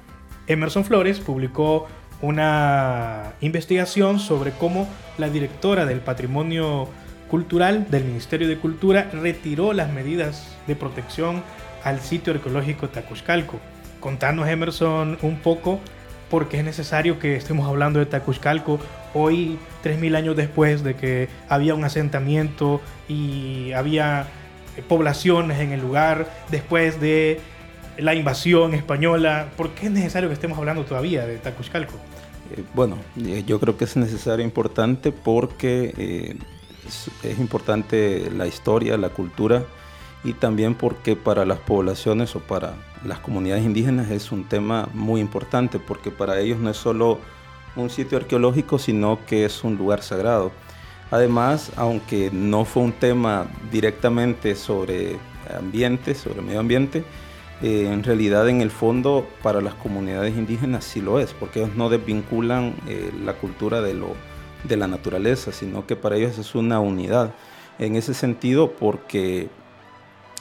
Emerson 0.46 0.84
Flores 0.84 1.20
publicó 1.20 1.88
una 2.22 3.34
investigación 3.40 4.18
sobre 4.20 4.52
cómo 4.52 4.88
la 5.18 5.28
directora 5.28 5.86
del 5.86 6.00
patrimonio 6.00 6.88
cultural 7.30 7.90
del 7.90 8.04
Ministerio 8.04 8.48
de 8.48 8.58
Cultura 8.58 9.10
retiró 9.12 9.72
las 9.72 9.92
medidas 9.92 10.56
de 10.66 10.76
protección 10.76 11.42
al 11.84 12.00
sitio 12.00 12.32
arqueológico 12.32 12.88
Tacuzcalco. 12.88 13.60
Contanos 14.00 14.48
Emerson 14.48 15.18
un 15.22 15.38
poco 15.38 15.80
por 16.30 16.48
qué 16.48 16.58
es 16.58 16.64
necesario 16.64 17.18
que 17.18 17.36
estemos 17.36 17.66
hablando 17.68 17.98
de 17.98 18.06
Tacuzcalco 18.06 18.80
hoy, 19.14 19.58
3.000 19.84 20.16
años 20.16 20.36
después 20.36 20.82
de 20.82 20.94
que 20.94 21.28
había 21.48 21.74
un 21.74 21.84
asentamiento 21.84 22.80
y 23.08 23.72
había 23.72 24.26
poblaciones 24.88 25.60
en 25.60 25.72
el 25.72 25.80
lugar, 25.80 26.30
después 26.50 27.00
de 27.00 27.40
la 27.98 28.14
invasión 28.14 28.74
española. 28.74 29.48
¿Por 29.56 29.70
qué 29.70 29.86
es 29.86 29.92
necesario 29.92 30.28
que 30.28 30.34
estemos 30.34 30.58
hablando 30.58 30.84
todavía 30.84 31.26
de 31.26 31.38
Tacuzcalco? 31.38 31.94
Eh, 32.54 32.62
bueno, 32.74 32.98
eh, 33.24 33.42
yo 33.46 33.58
creo 33.58 33.76
que 33.76 33.84
es 33.84 33.96
necesario, 33.96 34.44
importante, 34.44 35.12
porque 35.12 35.94
eh, 35.96 36.36
es, 36.86 37.38
importante 37.38 38.30
la 38.30 38.46
historia, 38.46 38.96
la 38.96 39.10
cultura 39.10 39.64
y 40.24 40.32
también 40.32 40.74
porque 40.74 41.16
para 41.16 41.44
las 41.44 41.58
poblaciones 41.58 42.34
o 42.36 42.40
para 42.40 42.74
las 43.04 43.18
comunidades 43.20 43.64
indígenas 43.64 44.10
es 44.10 44.32
un 44.32 44.44
tema 44.44 44.88
muy 44.92 45.20
importante 45.20 45.78
porque 45.78 46.10
para 46.10 46.40
ellos 46.40 46.58
no 46.58 46.70
es 46.70 46.76
solo 46.76 47.18
un 47.76 47.90
sitio 47.90 48.18
arqueológico 48.18 48.78
sino 48.78 49.18
que 49.26 49.44
es 49.44 49.64
un 49.64 49.76
lugar 49.76 50.02
sagrado. 50.02 50.52
Además, 51.10 51.70
aunque 51.76 52.30
no 52.32 52.64
fue 52.64 52.82
un 52.82 52.92
tema 52.92 53.46
directamente 53.70 54.56
sobre 54.56 55.18
ambiente, 55.56 56.16
sobre 56.16 56.42
medio 56.42 56.58
ambiente, 56.58 57.04
eh, 57.62 57.88
en 57.90 58.02
realidad 58.02 58.48
en 58.48 58.60
el 58.60 58.70
fondo 58.70 59.26
para 59.42 59.62
las 59.62 59.74
comunidades 59.74 60.36
indígenas 60.36 60.84
sí 60.84 61.00
lo 61.00 61.20
es, 61.20 61.32
porque 61.32 61.60
ellos 61.60 61.76
no 61.76 61.88
desvinculan 61.88 62.74
eh, 62.86 63.10
la 63.24 63.34
cultura 63.34 63.80
de, 63.80 63.94
lo, 63.94 64.14
de 64.64 64.76
la 64.76 64.88
naturaleza, 64.88 65.52
sino 65.52 65.86
que 65.86 65.96
para 65.96 66.16
ellos 66.16 66.38
es 66.38 66.54
una 66.54 66.80
unidad. 66.80 67.32
En 67.78 67.96
ese 67.96 68.14
sentido, 68.14 68.72
porque, 68.72 69.48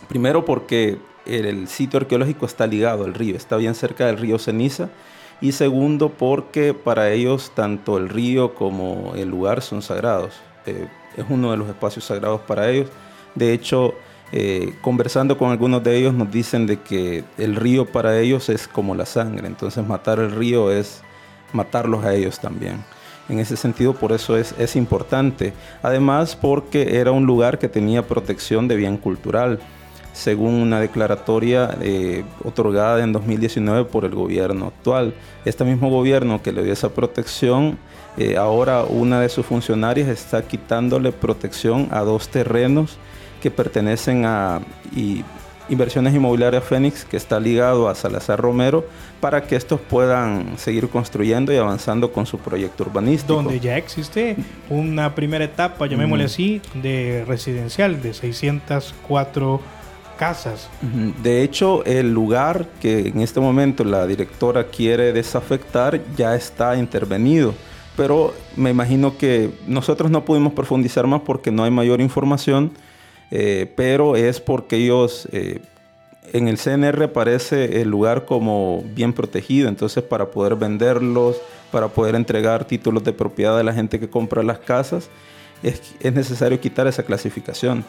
primero 0.07 0.45
porque 0.45 0.97
el, 1.25 1.67
sitio 1.67 1.99
arqueológico 1.99 2.45
está 2.45 2.67
ligado 2.67 3.05
al 3.05 3.13
río, 3.13 3.35
está 3.35 3.57
bien 3.57 3.75
cerca 3.75 4.05
del 4.07 4.17
río 4.17 4.39
Ceniza, 4.39 4.89
y 5.41 5.51
segundo 5.51 6.09
porque 6.09 6.73
para 6.73 7.11
ellos 7.11 7.51
tanto 7.53 7.97
el 7.97 8.09
río 8.09 8.55
como 8.55 9.13
el 9.15 9.29
lugar 9.29 9.61
son 9.61 9.81
sagrados. 9.81 10.33
Eh, 10.65 10.87
es 11.17 11.25
uno 11.29 11.51
de 11.51 11.57
los 11.57 11.67
espacios 11.67 12.05
sagrados 12.05 12.41
para 12.41 12.69
ellos. 12.69 12.89
De 13.35 13.53
hecho, 13.53 13.95
eh, 14.31 14.73
conversando 14.81 15.37
con 15.37 15.51
algunos 15.51 15.83
de 15.83 15.97
ellos 15.97 16.13
nos 16.13 16.31
dicen 16.31 16.65
de 16.65 16.79
que 16.81 17.23
el 17.37 17.55
río 17.55 17.85
para 17.85 18.19
ellos 18.19 18.49
es 18.49 18.67
como 18.67 18.95
la 18.95 19.05
sangre, 19.05 19.47
entonces 19.47 19.85
matar 19.85 20.19
el 20.19 20.31
río 20.31 20.71
es 20.71 21.01
matarlos 21.53 22.03
a 22.03 22.13
ellos 22.13 22.39
también. 22.39 22.83
En 23.27 23.39
ese 23.39 23.55
sentido, 23.57 23.93
por 23.93 24.11
eso 24.11 24.37
es, 24.37 24.75
importante. 24.75 25.53
Además, 25.81 26.35
porque 26.35 26.99
era 26.99 27.11
un 27.11 27.25
lugar 27.25 27.57
que 27.57 27.67
tenía 27.67 28.05
protección 28.05 28.67
de 28.67 28.75
bien 28.75 28.97
cultural, 28.97 29.59
según 30.13 30.53
una 30.53 30.79
declaratoria 30.79 31.75
eh, 31.81 32.23
otorgada 32.43 33.03
en 33.03 33.11
2019 33.11 33.85
por 33.85 34.05
el 34.05 34.13
gobierno 34.13 34.67
actual. 34.67 35.13
Este 35.43 35.65
mismo 35.65 35.89
gobierno 35.89 36.41
que 36.41 36.51
le 36.51 36.63
dio 36.63 36.71
esa 36.71 36.89
protección, 36.89 37.77
eh, 38.17 38.37
ahora 38.37 38.83
una 38.83 39.19
de 39.19 39.29
sus 39.29 39.45
funcionarias 39.45 40.07
está 40.07 40.43
quitándole 40.43 41.11
protección 41.11 41.89
a 41.91 42.01
dos 42.01 42.29
terrenos 42.29 42.97
que 43.41 43.51
pertenecen 43.51 44.25
a 44.25 44.61
Inversiones 45.69 46.13
Inmobiliarias 46.13 46.63
Fénix, 46.63 47.05
que 47.05 47.17
está 47.17 47.39
ligado 47.39 47.89
a 47.89 47.95
Salazar 47.95 48.39
Romero, 48.39 48.85
para 49.19 49.43
que 49.43 49.55
estos 49.55 49.79
puedan 49.79 50.57
seguir 50.57 50.89
construyendo 50.89 51.53
y 51.53 51.57
avanzando 51.57 52.11
con 52.11 52.25
su 52.25 52.37
proyecto 52.39 52.83
urbanístico. 52.83 53.33
Donde 53.33 53.59
ya 53.59 53.77
existe 53.77 54.35
una 54.69 55.15
primera 55.15 55.45
etapa, 55.45 55.87
llamémosle 55.87 56.25
así, 56.25 56.61
de 56.75 57.23
residencial 57.27 58.01
de 58.01 58.13
604 58.13 59.61
casas. 60.17 60.69
De 61.21 61.43
hecho, 61.43 61.83
el 61.83 62.13
lugar 62.13 62.67
que 62.79 63.09
en 63.09 63.21
este 63.21 63.39
momento 63.39 63.83
la 63.83 64.07
directora 64.07 64.67
quiere 64.67 65.11
desafectar 65.11 65.99
ya 66.15 66.35
está 66.35 66.77
intervenido 66.77 67.53
pero 67.95 68.33
me 68.55 68.69
imagino 68.69 69.17
que 69.17 69.51
nosotros 69.67 70.11
no 70.11 70.25
pudimos 70.25 70.53
profundizar 70.53 71.07
más 71.07 71.21
porque 71.21 71.51
no 71.51 71.63
hay 71.63 71.71
mayor 71.71 72.01
información 72.01 72.71
eh, 73.31 73.71
pero 73.75 74.15
es 74.15 74.39
porque 74.39 74.77
ellos, 74.77 75.27
eh, 75.31 75.61
en 76.33 76.47
el 76.47 76.57
CNR 76.57 77.03
aparece 77.03 77.81
el 77.81 77.89
lugar 77.89 78.25
como 78.25 78.83
bien 78.93 79.13
protegido, 79.13 79.69
entonces 79.69 80.03
para 80.03 80.31
poder 80.31 80.55
venderlos, 80.55 81.37
para 81.71 81.87
poder 81.87 82.15
entregar 82.15 82.65
títulos 82.65 83.03
de 83.03 83.13
propiedad 83.13 83.59
a 83.59 83.63
la 83.63 83.73
gente 83.73 83.99
que 83.99 84.09
compra 84.09 84.43
las 84.43 84.59
casas, 84.59 85.09
es, 85.63 85.95
es 85.99 86.13
necesario 86.13 86.59
quitar 86.59 86.87
esa 86.87 87.03
clasificación. 87.03 87.83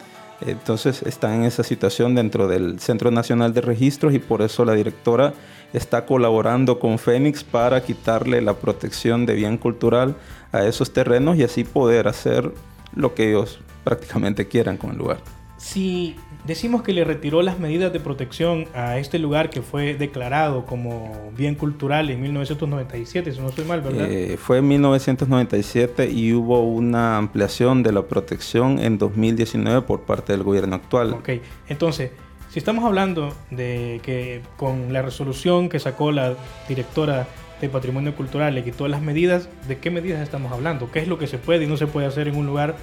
Entonces 0.45 1.01
están 1.01 1.33
en 1.33 1.43
esa 1.43 1.63
situación 1.63 2.13
dentro 2.13 2.47
del 2.47 2.79
Centro 2.79 3.09
Nacional 3.09 3.53
de 3.53 3.61
Registros 3.61 4.13
y 4.13 4.19
por 4.19 4.43
eso 4.43 4.65
la 4.65 4.73
directora 4.73 5.33
está 5.73 6.05
colaborando 6.05 6.79
con 6.79 6.99
Fénix 6.99 7.43
para 7.43 7.83
quitarle 7.83 8.41
la 8.41 8.53
protección 8.53 9.25
de 9.25 9.33
bien 9.33 9.57
cultural 9.57 10.15
a 10.51 10.65
esos 10.65 10.93
terrenos 10.93 11.37
y 11.37 11.43
así 11.43 11.63
poder 11.63 12.07
hacer 12.07 12.51
lo 12.95 13.15
que 13.15 13.29
ellos 13.29 13.59
prácticamente 13.87 14.49
quieran 14.49 14.75
con 14.75 14.91
el 14.91 14.97
lugar. 14.97 15.19
Si 15.55 16.17
decimos 16.45 16.83
que 16.83 16.91
le 16.91 17.05
retiró 17.05 17.41
las 17.41 17.57
medidas 17.57 17.93
de 17.93 18.01
protección 18.01 18.65
a 18.75 18.97
este 18.97 19.17
lugar 19.17 19.49
que 19.49 19.61
fue 19.61 19.95
declarado 19.95 20.65
como 20.65 21.31
bien 21.37 21.55
cultural 21.55 22.09
en 22.09 22.21
1997, 22.21 23.31
si 23.31 23.39
no 23.39 23.47
estoy 23.47 23.63
mal, 23.63 23.79
¿verdad? 23.81 24.11
Eh, 24.11 24.35
fue 24.37 24.57
en 24.57 24.67
1997 24.67 26.11
y 26.11 26.33
hubo 26.33 26.63
una 26.63 27.17
ampliación 27.17 27.81
de 27.81 27.93
la 27.93 28.01
protección 28.03 28.79
en 28.79 28.97
2019 28.97 29.83
por 29.83 30.01
parte 30.01 30.33
del 30.33 30.43
gobierno 30.43 30.75
actual. 30.75 31.13
Ok, 31.13 31.29
entonces, 31.69 32.11
si 32.49 32.59
estamos 32.59 32.83
hablando 32.83 33.33
de 33.49 34.01
que 34.03 34.41
con 34.57 34.91
la 34.91 35.01
resolución 35.01 35.69
que 35.69 35.79
sacó 35.79 36.11
la 36.11 36.35
directora 36.67 37.25
de 37.61 37.69
Patrimonio 37.69 38.15
Cultural 38.15 38.53
le 38.53 38.63
quitó 38.65 38.87
las 38.89 39.01
medidas, 39.01 39.49
¿de 39.67 39.77
qué 39.79 39.89
medidas 39.89 40.21
estamos 40.21 40.51
hablando? 40.51 40.91
¿Qué 40.91 40.99
es 40.99 41.07
lo 41.07 41.17
que 41.17 41.25
se 41.25 41.37
puede 41.37 41.63
y 41.63 41.67
no 41.67 41.77
se 41.77 41.87
puede 41.87 42.05
hacer 42.05 42.27
en 42.27 42.35
un 42.35 42.45
lugar 42.45 42.75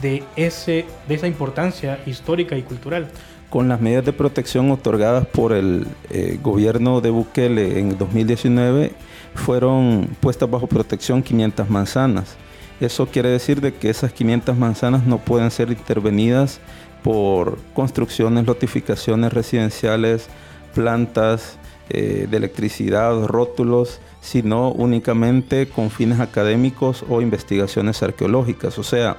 de, 0.00 0.24
ese, 0.36 0.86
de 1.08 1.14
esa 1.14 1.26
importancia 1.26 2.00
histórica 2.06 2.56
y 2.56 2.62
cultural? 2.62 3.08
Con 3.50 3.68
las 3.68 3.80
medidas 3.80 4.04
de 4.04 4.12
protección 4.12 4.70
otorgadas 4.70 5.26
por 5.26 5.52
el 5.52 5.86
eh, 6.10 6.38
gobierno 6.42 7.00
de 7.00 7.10
Bukele 7.10 7.78
en 7.78 7.98
2019, 7.98 8.92
fueron 9.34 10.08
puestas 10.20 10.50
bajo 10.50 10.66
protección 10.66 11.22
500 11.22 11.68
manzanas. 11.68 12.36
Eso 12.80 13.06
quiere 13.06 13.28
decir 13.28 13.60
de 13.60 13.74
que 13.74 13.90
esas 13.90 14.12
500 14.12 14.56
manzanas 14.56 15.06
no 15.06 15.18
pueden 15.18 15.50
ser 15.50 15.70
intervenidas 15.70 16.60
por 17.02 17.58
construcciones, 17.74 18.44
notificaciones 18.44 19.32
residenciales, 19.32 20.28
plantas 20.74 21.58
eh, 21.90 22.26
de 22.30 22.36
electricidad, 22.36 23.26
rótulos, 23.26 24.00
sino 24.20 24.70
únicamente 24.70 25.68
con 25.68 25.90
fines 25.90 26.20
académicos 26.20 27.04
o 27.08 27.20
investigaciones 27.20 28.02
arqueológicas. 28.02 28.78
O 28.78 28.82
sea, 28.82 29.16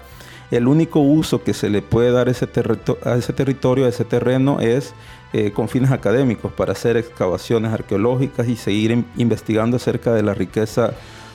el 0.56 0.68
único 0.68 1.00
uso 1.00 1.44
que 1.44 1.54
se 1.54 1.70
le 1.70 1.82
puede 1.82 2.12
dar 2.12 2.28
a 2.28 2.32
ese, 2.32 2.48
a 3.06 3.16
ese 3.16 3.34
territorio, 3.34 3.86
a 3.86 3.90
ese 3.90 4.06
terreno, 4.06 4.60
es 4.60 4.94
eh, 5.34 5.52
con 5.52 5.68
fines 5.68 5.92
académicos, 5.92 6.52
para 6.52 6.74
hacer 6.74 6.96
excavaciones 6.96 7.74
arqueológicas 7.74 8.48
y 8.48 8.56
seguir 8.56 9.04
investigando 9.18 9.78
acerca 9.78 10.14
de 10.14 10.22
la 10.22 10.36
riqueza 10.36 10.94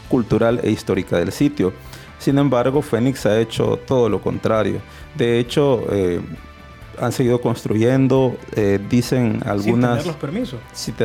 cultural 0.08 0.60
e 0.62 0.70
histórica 0.70 1.18
del 1.18 1.32
sitio. 1.32 1.72
Sin 2.18 2.38
embargo, 2.38 2.80
Fénix 2.80 3.26
ha 3.26 3.40
hecho 3.40 3.78
todo 3.86 4.08
lo 4.08 4.20
contrario. 4.20 4.80
De 5.16 5.40
hecho, 5.40 5.84
eh, 5.90 6.20
han 7.00 7.12
seguido 7.12 7.40
construyendo, 7.40 8.36
eh, 8.54 8.78
dicen 8.88 9.40
algunas... 9.44 9.64
Sin 9.64 9.80
tener 9.80 10.06
los 10.06 10.16
permisos. 10.16 10.60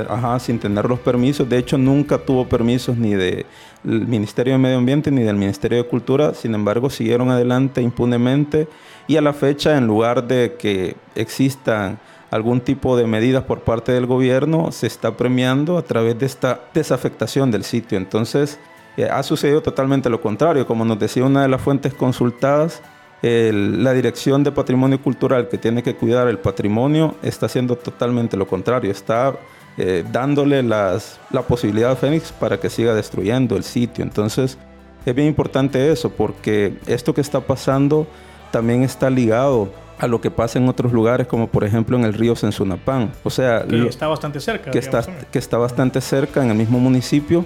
ajá, 0.09 0.39
sin 0.39 0.59
tener 0.59 0.85
los 0.85 0.99
permisos. 0.99 1.47
De 1.49 1.57
hecho, 1.57 1.77
nunca 1.77 2.17
tuvo 2.17 2.47
permisos 2.47 2.97
ni 2.97 3.13
del 3.13 3.45
Ministerio 3.83 4.53
de 4.53 4.59
Medio 4.59 4.77
Ambiente 4.77 5.11
ni 5.11 5.23
del 5.23 5.35
Ministerio 5.35 5.77
de 5.79 5.87
Cultura. 5.87 6.33
Sin 6.33 6.55
embargo, 6.55 6.89
siguieron 6.89 7.29
adelante 7.29 7.81
impunemente 7.81 8.67
y 9.07 9.17
a 9.17 9.21
la 9.21 9.33
fecha, 9.33 9.77
en 9.77 9.87
lugar 9.87 10.27
de 10.27 10.55
que 10.57 10.95
existan 11.15 11.99
algún 12.31 12.61
tipo 12.61 12.97
de 12.97 13.05
medidas 13.05 13.43
por 13.43 13.61
parte 13.61 13.91
del 13.91 14.05
gobierno, 14.05 14.71
se 14.71 14.87
está 14.87 15.15
premiando 15.15 15.77
a 15.77 15.83
través 15.83 16.17
de 16.17 16.25
esta 16.25 16.61
desafectación 16.73 17.51
del 17.51 17.63
sitio. 17.63 17.97
Entonces, 17.97 18.59
eh, 18.97 19.07
ha 19.09 19.21
sucedido 19.23 19.61
totalmente 19.61 20.09
lo 20.09 20.21
contrario. 20.21 20.65
Como 20.65 20.85
nos 20.85 20.97
decía 20.99 21.25
una 21.25 21.41
de 21.43 21.47
las 21.47 21.61
fuentes 21.61 21.93
consultadas, 21.93 22.81
la 23.23 23.93
Dirección 23.93 24.43
de 24.43 24.51
Patrimonio 24.51 25.01
Cultural 25.01 25.47
que 25.47 25.57
tiene 25.57 25.81
que 25.81 25.95
cuidar 25.95 26.27
el 26.27 26.39
patrimonio 26.39 27.15
está 27.23 27.45
haciendo 27.45 27.77
totalmente 27.77 28.35
lo 28.35 28.47
contrario, 28.47 28.91
está 28.91 29.33
eh, 29.77 30.03
dándole 30.11 30.63
las, 30.63 31.19
la 31.31 31.41
posibilidad 31.41 31.91
a 31.91 31.95
Fénix 31.95 32.31
para 32.31 32.59
que 32.59 32.69
siga 32.69 32.93
destruyendo 32.93 33.55
el 33.55 33.63
sitio. 33.63 34.03
Entonces 34.03 34.57
es 35.05 35.15
bien 35.15 35.27
importante 35.27 35.91
eso 35.91 36.09
porque 36.09 36.77
esto 36.87 37.13
que 37.13 37.21
está 37.21 37.41
pasando 37.41 38.07
también 38.51 38.83
está 38.83 39.09
ligado 39.09 39.71
a 39.99 40.07
lo 40.07 40.21
que 40.21 40.31
pasa 40.31 40.59
en 40.59 40.67
otros 40.67 40.91
lugares, 40.91 41.27
como 41.27 41.47
por 41.47 41.63
ejemplo 41.63 41.97
en 41.97 42.03
el 42.03 42.13
río 42.13 42.35
Sensunapán. 42.35 43.11
O 43.23 43.29
sea, 43.29 43.63
que 43.63 43.87
está 43.87 44.07
bastante 44.07 44.39
cerca. 44.39 44.71
Que 44.71 44.79
está, 44.79 45.03
que 45.31 45.39
está 45.39 45.57
bastante 45.57 46.01
cerca 46.01 46.43
en 46.43 46.49
el 46.49 46.57
mismo 46.57 46.79
municipio 46.79 47.45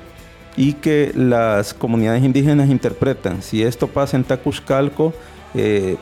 y 0.55 0.73
que 0.73 1.11
las 1.15 1.73
comunidades 1.73 2.23
indígenas 2.23 2.69
interpretan. 2.69 3.41
Si 3.41 3.63
esto 3.63 3.87
pasa 3.87 4.17
en 4.17 4.23
Tacuzcalco, 4.23 5.13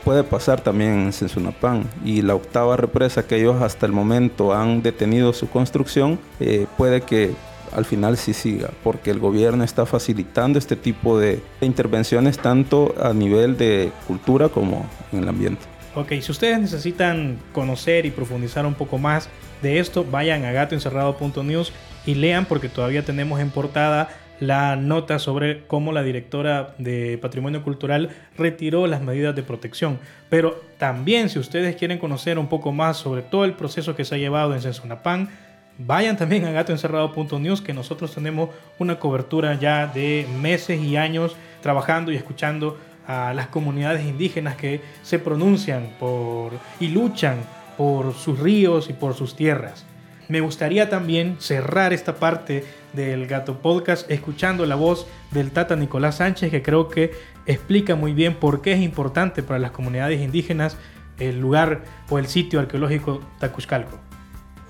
puede 0.04 0.24
pasar 0.24 0.62
también 0.62 1.06
en 1.06 1.13
Sensunapán 1.13 1.89
y 2.04 2.22
la 2.22 2.36
octava 2.36 2.78
represa 2.78 3.26
que 3.26 3.38
ellos 3.38 3.62
hasta 3.62 3.86
el 3.86 3.91
momento 3.91 4.54
han 4.54 4.82
detenido 4.82 5.34
su 5.34 5.50
construcción 5.50 6.20
eh, 6.39 6.68
puede 6.78 7.02
que 7.02 7.34
al 7.72 7.86
final 7.86 8.18
sí 8.18 8.34
siga 8.34 8.70
porque 8.84 9.12
el 9.12 9.20
gobierno 9.20 9.63
está 9.63 9.86
facilitando 9.86 10.60
este 10.60 10.76
tipo 10.76 11.20
de 11.20 11.41
intervenciones 11.62 12.38
tanto 12.38 12.96
a 13.02 13.13
nivel 13.13 13.58
de 13.58 13.91
cultura 14.08 14.50
como 14.50 14.86
en 15.12 15.20
el 15.20 15.30
ambiente. 15.30 15.62
Ok, 15.96 16.13
si 16.22 16.32
ustedes 16.32 16.60
necesitan 16.60 17.39
conocer 17.54 18.06
y 18.06 18.12
profundizar 18.12 18.65
un 18.65 18.74
poco 18.74 18.98
más 18.98 19.30
de 19.62 19.80
esto, 19.80 20.06
vayan 20.10 20.44
a 20.44 20.52
gatoencerrado.news 20.52 21.72
y 22.06 22.15
lean 22.15 22.46
porque 22.46 22.70
todavía 22.70 23.04
tenemos 23.04 23.39
en 23.39 23.50
portada 23.50 24.10
la 24.39 24.76
nota 24.76 25.19
sobre 25.19 25.65
cómo 25.67 25.91
la 25.91 26.04
directora 26.04 26.76
de 26.78 27.17
Patrimonio 27.21 27.63
Cultural 27.63 28.10
retiró 28.38 28.88
las 28.88 29.02
medidas 29.02 29.36
de 29.36 29.43
protección. 29.43 30.00
Pero 30.30 30.62
también 30.78 31.30
si 31.30 31.39
ustedes 31.39 31.76
quieren 31.76 32.00
conocer 32.00 32.38
un 32.39 32.48
poco 32.48 32.71
más 32.71 32.98
sobre 32.98 33.21
todo 33.21 33.45
el 33.45 33.54
proceso 33.54 33.95
que 33.95 34.06
se 34.06 34.15
ha 34.15 34.17
llevado 34.17 34.54
en 34.54 34.62
Sensunapán, 34.62 35.30
vayan 35.78 36.17
también 36.17 36.45
a 36.45 36.52
gatoencerrado.news 36.52 37.62
que 37.62 37.74
nosotros 37.74 38.13
tenemos 38.13 38.50
una 38.80 39.00
cobertura 39.00 39.56
ya 39.56 39.88
de 39.88 40.26
meses 40.41 40.82
y 40.82 40.98
años 40.98 41.36
trabajando 41.62 42.12
y 42.12 42.15
escuchando 42.15 42.78
a 43.08 43.34
las 43.34 43.48
comunidades 43.48 44.06
indígenas 44.06 44.56
que 44.56 44.82
se 45.04 45.19
pronuncian 45.19 45.89
por 46.00 46.54
y 46.80 46.88
luchan 46.88 47.38
por 47.78 48.13
sus 48.13 48.39
ríos 48.39 48.89
y 48.89 48.93
por 48.93 49.13
sus 49.13 49.36
tierras. 49.36 49.86
Me 50.28 50.42
gustaría 50.42 50.90
también 50.90 51.38
cerrar 51.40 51.94
esta 51.94 52.16
parte 52.16 52.64
del 52.94 53.28
Gato 53.28 53.60
Podcast 53.60 54.10
escuchando 54.10 54.66
la 54.66 54.76
voz 54.76 55.06
del 55.32 55.52
Tata 55.52 55.76
Nicolás 55.76 56.16
Sánchez, 56.16 56.50
que 56.50 56.64
creo 56.64 56.90
que 56.90 57.12
explica 57.46 57.96
muy 57.96 58.14
bien 58.14 58.36
por 58.36 58.62
qué 58.62 58.74
es 58.74 58.80
importante 58.80 59.44
para 59.44 59.60
las 59.60 59.72
comunidades 59.72 60.20
indígenas 60.22 60.78
el 61.20 61.40
lugar 61.40 61.84
o 62.10 62.18
el 62.18 62.28
sitio 62.28 62.60
arqueológico 62.60 63.22
Tacuzcalco. 63.40 64.00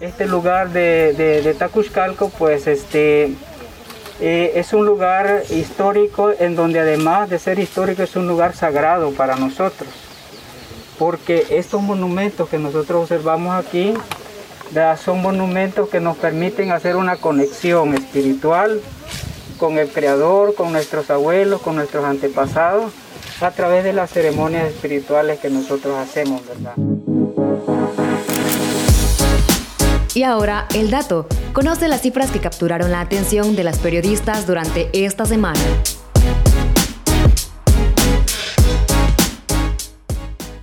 Este 0.02 0.28
lugar 0.28 0.70
de, 0.72 1.14
de, 1.14 1.54
Tacuzcalco, 1.54 2.30
pues 2.30 2.68
este, 2.68 3.34
eh, 4.20 4.52
es 4.56 4.74
un 4.74 4.86
lugar 4.86 5.44
histórico 5.50 6.32
en 6.38 6.56
donde 6.56 6.80
además 6.80 7.30
de 7.30 7.40
ser 7.40 7.60
histórico 7.60 8.04
es 8.04 8.16
un 8.18 8.28
lugar 8.28 8.54
sagrado 8.56 9.12
para 9.12 9.38
nosotros. 9.38 9.90
Porque 11.00 11.48
estos 11.52 11.82
monumentos 11.82 12.50
que 12.50 12.58
nosotros 12.58 13.04
observamos 13.04 13.56
aquí 13.56 13.94
son 15.04 15.22
monumentos 15.22 15.90
que 15.90 16.00
nos 16.00 16.18
permiten 16.18 16.72
hacer 16.72 16.96
una 16.96 17.18
conexión 17.18 17.94
espiritual 17.94 18.82
con 19.58 19.78
el 19.78 19.90
Creador, 19.90 20.56
con 20.56 20.72
nuestros 20.74 21.10
abuelos, 21.10 21.62
con 21.62 21.76
nuestros 21.76 22.04
antepasados, 22.04 22.92
a 23.42 23.52
través 23.52 23.84
de 23.84 23.94
las 23.94 24.12
ceremonias 24.12 24.68
espirituales 24.68 25.40
que 25.40 25.50
nosotros 25.50 25.98
hacemos, 25.98 26.42
¿verdad? 26.48 26.76
Y 30.14 30.24
ahora 30.24 30.68
el 30.74 30.92
dato. 30.92 31.28
Conoce 31.52 31.88
las 31.90 32.02
cifras 32.02 32.32
que 32.32 32.40
capturaron 32.40 32.90
la 32.90 33.02
atención 33.02 33.56
de 33.56 33.66
las 33.66 33.80
periodistas 33.80 34.48
durante 34.48 34.90
esta 34.94 35.26
semana. 35.26 35.60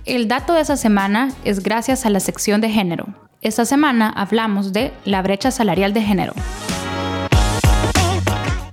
El 0.05 0.27
dato 0.27 0.53
de 0.53 0.61
esa 0.61 0.75
semana 0.75 1.31
es 1.45 1.63
gracias 1.63 2.05
a 2.05 2.09
la 2.09 2.19
sección 2.19 2.59
de 2.59 2.69
género, 2.69 3.07
esta 3.43 3.63
semana 3.63 4.09
hablamos 4.09 4.73
de 4.73 4.93
la 5.05 5.21
brecha 5.21 5.49
salarial 5.49 5.93
de 5.93 6.01
género. 6.01 6.33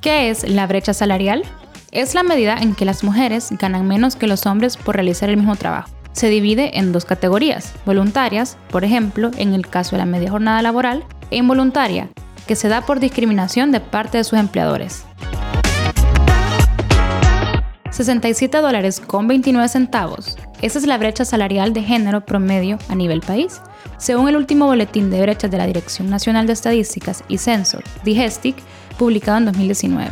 ¿Qué 0.00 0.30
es 0.30 0.48
la 0.48 0.66
brecha 0.66 0.92
salarial? 0.92 1.44
Es 1.92 2.14
la 2.14 2.24
medida 2.24 2.56
en 2.56 2.74
que 2.74 2.84
las 2.84 3.04
mujeres 3.04 3.48
ganan 3.52 3.86
menos 3.86 4.16
que 4.16 4.26
los 4.26 4.44
hombres 4.46 4.76
por 4.76 4.96
realizar 4.96 5.28
el 5.28 5.36
mismo 5.36 5.54
trabajo. 5.54 5.90
Se 6.12 6.28
divide 6.28 6.78
en 6.78 6.92
dos 6.92 7.04
categorías, 7.04 7.74
voluntarias, 7.86 8.58
por 8.70 8.84
ejemplo, 8.84 9.30
en 9.36 9.54
el 9.54 9.68
caso 9.68 9.92
de 9.92 9.98
la 9.98 10.06
media 10.06 10.30
jornada 10.30 10.62
laboral, 10.62 11.04
e 11.30 11.36
involuntaria, 11.36 12.08
que 12.48 12.56
se 12.56 12.68
da 12.68 12.80
por 12.80 12.98
discriminación 12.98 13.70
de 13.70 13.78
parte 13.78 14.18
de 14.18 14.24
sus 14.24 14.38
empleadores. 14.38 15.04
67 17.90 18.56
dólares 18.58 19.00
con 19.00 19.28
29 19.28 19.68
centavos. 19.68 20.36
Esa 20.62 20.78
es 20.78 20.86
la 20.86 20.98
brecha 20.98 21.24
salarial 21.24 21.72
de 21.72 21.82
género 21.82 22.20
promedio 22.26 22.78
a 22.90 22.94
nivel 22.94 23.22
país. 23.22 23.62
Según 23.96 24.28
el 24.28 24.36
último 24.36 24.66
boletín 24.66 25.10
de 25.10 25.22
brechas 25.22 25.50
de 25.50 25.56
la 25.56 25.66
Dirección 25.66 26.10
Nacional 26.10 26.46
de 26.46 26.52
Estadísticas 26.52 27.24
y 27.28 27.38
Censo, 27.38 27.78
DIGESTIC, 28.04 28.56
publicado 28.98 29.38
en 29.38 29.46
2019. 29.46 30.10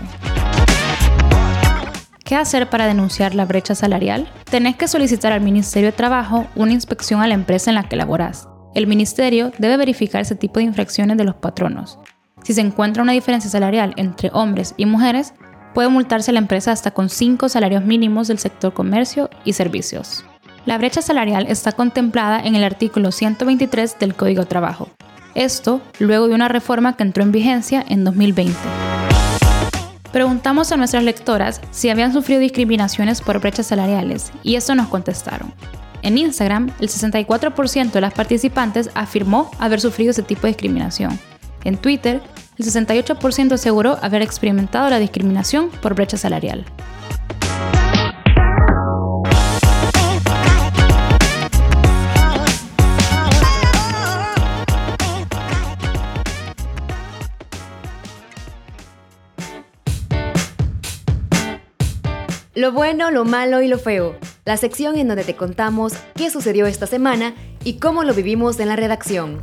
¿Qué 2.25 2.35
hacer 2.35 2.71
para 2.71 2.87
denunciar 2.87 3.35
la 3.35 3.45
brecha 3.45 3.75
salarial? 3.75 4.27
Tenés 4.51 4.77
que 4.77 4.89
solicitar 4.89 5.33
al 5.33 5.43
Ministerio 5.43 5.91
de 5.91 5.97
Trabajo 5.97 6.47
una 6.57 6.73
inspección 6.73 7.21
a 7.21 7.27
la 7.27 7.35
empresa 7.35 7.71
en 7.71 7.75
la 7.75 7.89
que 7.89 7.97
laborás. 7.97 8.49
El 8.75 8.87
Ministerio 8.87 9.53
debe 9.59 9.77
verificar 9.77 10.23
ese 10.23 10.35
tipo 10.35 10.61
de 10.61 10.65
infracciones 10.65 11.19
de 11.19 11.25
los 11.25 11.35
patronos. 11.35 11.99
Si 12.43 12.55
se 12.55 12.63
encuentra 12.63 13.03
una 13.03 13.13
diferencia 13.13 13.51
salarial 13.51 13.93
entre 13.97 14.31
hombres 14.33 14.75
y 14.79 14.87
mujeres, 14.87 15.35
puede 15.75 15.89
multarse 15.89 16.33
la 16.33 16.39
empresa 16.39 16.73
hasta 16.73 16.93
con 16.93 17.11
5 17.11 17.51
salarios 17.51 17.85
mínimos 17.85 18.29
del 18.29 18.39
sector 18.39 18.73
comercio 18.73 19.29
y 19.45 19.53
servicios. 19.53 20.25
La 20.69 20.77
brecha 20.77 21.01
salarial 21.01 21.47
está 21.49 21.73
contemplada 21.73 22.39
en 22.45 22.55
el 22.55 22.63
artículo 22.63 23.11
123 23.11 23.99
del 23.99 24.15
Código 24.15 24.43
de 24.43 24.49
Trabajo. 24.49 24.91
Esto 25.35 25.81
luego 25.99 26.29
de 26.29 26.35
una 26.35 26.49
reforma 26.49 26.95
que 26.95 27.05
entró 27.05 27.23
en 27.23 27.33
vigencia 27.33 27.83
en 27.89 28.05
2020. 28.05 28.55
Preguntamos 30.13 30.71
a 30.71 30.77
nuestras 30.77 31.05
lectoras 31.05 31.63
si 31.71 31.89
habían 31.89 32.13
sufrido 32.13 32.43
discriminaciones 32.43 33.23
por 33.23 33.41
brechas 33.41 33.69
salariales 33.69 34.31
y 34.43 34.57
eso 34.57 34.75
nos 34.75 34.89
contestaron. 34.89 35.55
En 36.03 36.19
Instagram, 36.19 36.71
el 36.81 36.91
64% 36.91 37.91
de 37.91 38.01
las 38.03 38.13
participantes 38.13 38.91
afirmó 38.93 39.51
haber 39.59 39.81
sufrido 39.81 40.11
ese 40.11 40.23
tipo 40.23 40.43
de 40.43 40.49
discriminación. 40.49 41.19
En 41.65 41.79
Twitter, 41.79 42.21
el 42.59 42.67
68% 42.67 43.53
aseguró 43.53 43.99
haber 44.03 44.21
experimentado 44.21 44.91
la 44.91 44.99
discriminación 44.99 45.71
por 45.81 45.95
brecha 45.95 46.19
salarial. 46.19 46.67
Lo 62.59 62.73
bueno, 62.73 63.13
lo 63.13 63.25
malo 63.25 63.63
y 63.63 63.69
lo 63.69 63.79
feo. 63.79 64.17
La 64.45 64.57
sección 64.57 64.99
en 64.99 65.07
donde 65.07 65.23
te 65.23 65.37
contamos 65.37 65.93
qué 66.17 66.29
sucedió 66.29 66.67
esta 66.67 66.89
semana 66.89 67.37
y 67.63 67.79
cómo 67.79 68.03
lo 68.03 68.13
vivimos 68.15 68.59
en 68.59 68.67
la 68.67 68.75
redacción. 68.75 69.41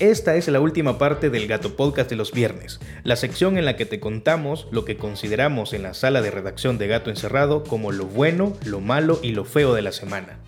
Esta 0.00 0.36
es 0.36 0.46
la 0.48 0.60
última 0.60 0.98
parte 0.98 1.30
del 1.30 1.46
Gato 1.46 1.74
Podcast 1.74 2.10
de 2.10 2.16
los 2.16 2.32
viernes, 2.32 2.80
la 3.02 3.16
sección 3.16 3.56
en 3.56 3.64
la 3.64 3.76
que 3.76 3.86
te 3.86 3.98
contamos 3.98 4.68
lo 4.70 4.84
que 4.84 4.98
consideramos 4.98 5.72
en 5.72 5.84
la 5.84 5.94
sala 5.94 6.20
de 6.20 6.30
redacción 6.30 6.76
de 6.76 6.86
Gato 6.86 7.08
Encerrado 7.08 7.64
como 7.64 7.90
lo 7.90 8.04
bueno, 8.04 8.52
lo 8.66 8.80
malo 8.80 9.18
y 9.22 9.32
lo 9.32 9.46
feo 9.46 9.72
de 9.72 9.80
la 9.80 9.92
semana. 9.92 10.38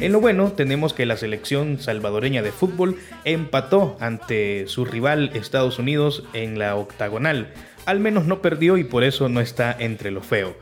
En 0.00 0.12
lo 0.12 0.20
bueno 0.20 0.52
tenemos 0.52 0.94
que 0.94 1.04
la 1.04 1.18
selección 1.18 1.78
salvadoreña 1.78 2.40
de 2.40 2.52
fútbol 2.52 2.96
empató 3.26 3.98
ante 4.00 4.66
su 4.66 4.86
rival 4.86 5.30
Estados 5.34 5.78
Unidos 5.78 6.24
en 6.32 6.58
la 6.58 6.74
octagonal. 6.76 7.52
Al 7.84 8.00
menos 8.00 8.24
no 8.24 8.40
perdió 8.40 8.78
y 8.78 8.84
por 8.84 9.04
eso 9.04 9.28
no 9.28 9.42
está 9.42 9.76
entre 9.78 10.10
lo 10.10 10.22
feo. 10.22 10.56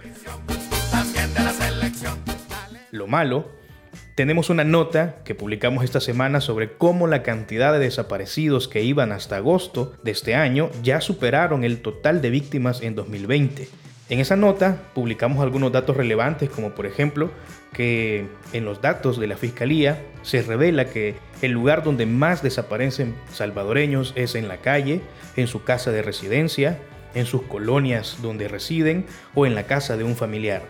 Lo 2.91 3.07
malo, 3.07 3.49
tenemos 4.17 4.51
una 4.51 4.65
nota 4.65 5.23
que 5.25 5.37
publicamos 5.37 5.85
esta 5.85 6.01
semana 6.01 6.41
sobre 6.41 6.73
cómo 6.73 7.07
la 7.07 7.23
cantidad 7.23 7.73
de 7.73 7.79
desaparecidos 7.79 8.67
que 8.67 8.83
iban 8.83 9.13
hasta 9.13 9.37
agosto 9.37 9.95
de 10.03 10.11
este 10.11 10.35
año 10.35 10.69
ya 10.83 11.01
superaron 11.01 11.63
el 11.63 11.81
total 11.81 12.21
de 12.23 12.31
víctimas 12.31 12.83
en 12.83 12.97
2020. 12.97 13.69
En 14.09 14.21
esa 14.21 14.37
nota 14.37 14.83
publicamos 14.95 15.43
algunos 15.45 15.71
datos 15.71 15.97
relevantes 15.97 16.49
como 16.49 16.71
por 16.71 16.87
ejemplo 16.87 17.31
que 17.73 18.27
en 18.53 18.65
los 18.65 18.81
datos 18.81 19.19
de 19.19 19.27
la 19.27 19.37
Fiscalía 19.37 20.03
se 20.23 20.43
revela 20.43 20.87
que 20.87 21.17
el 21.43 21.53
lugar 21.53 21.83
donde 21.83 22.07
más 22.07 22.43
desaparecen 22.43 23.15
salvadoreños 23.33 24.13
es 24.17 24.35
en 24.35 24.49
la 24.49 24.59
calle, 24.59 25.01
en 25.37 25.47
su 25.47 25.63
casa 25.65 25.93
de 25.93 26.03
residencia, 26.03 26.79
en 27.15 27.27
sus 27.27 27.43
colonias 27.43 28.19
donde 28.23 28.49
residen 28.49 29.07
o 29.35 29.47
en 29.47 29.55
la 29.55 29.65
casa 29.65 29.97
de 29.97 30.05
un 30.05 30.17
familiar. 30.17 30.63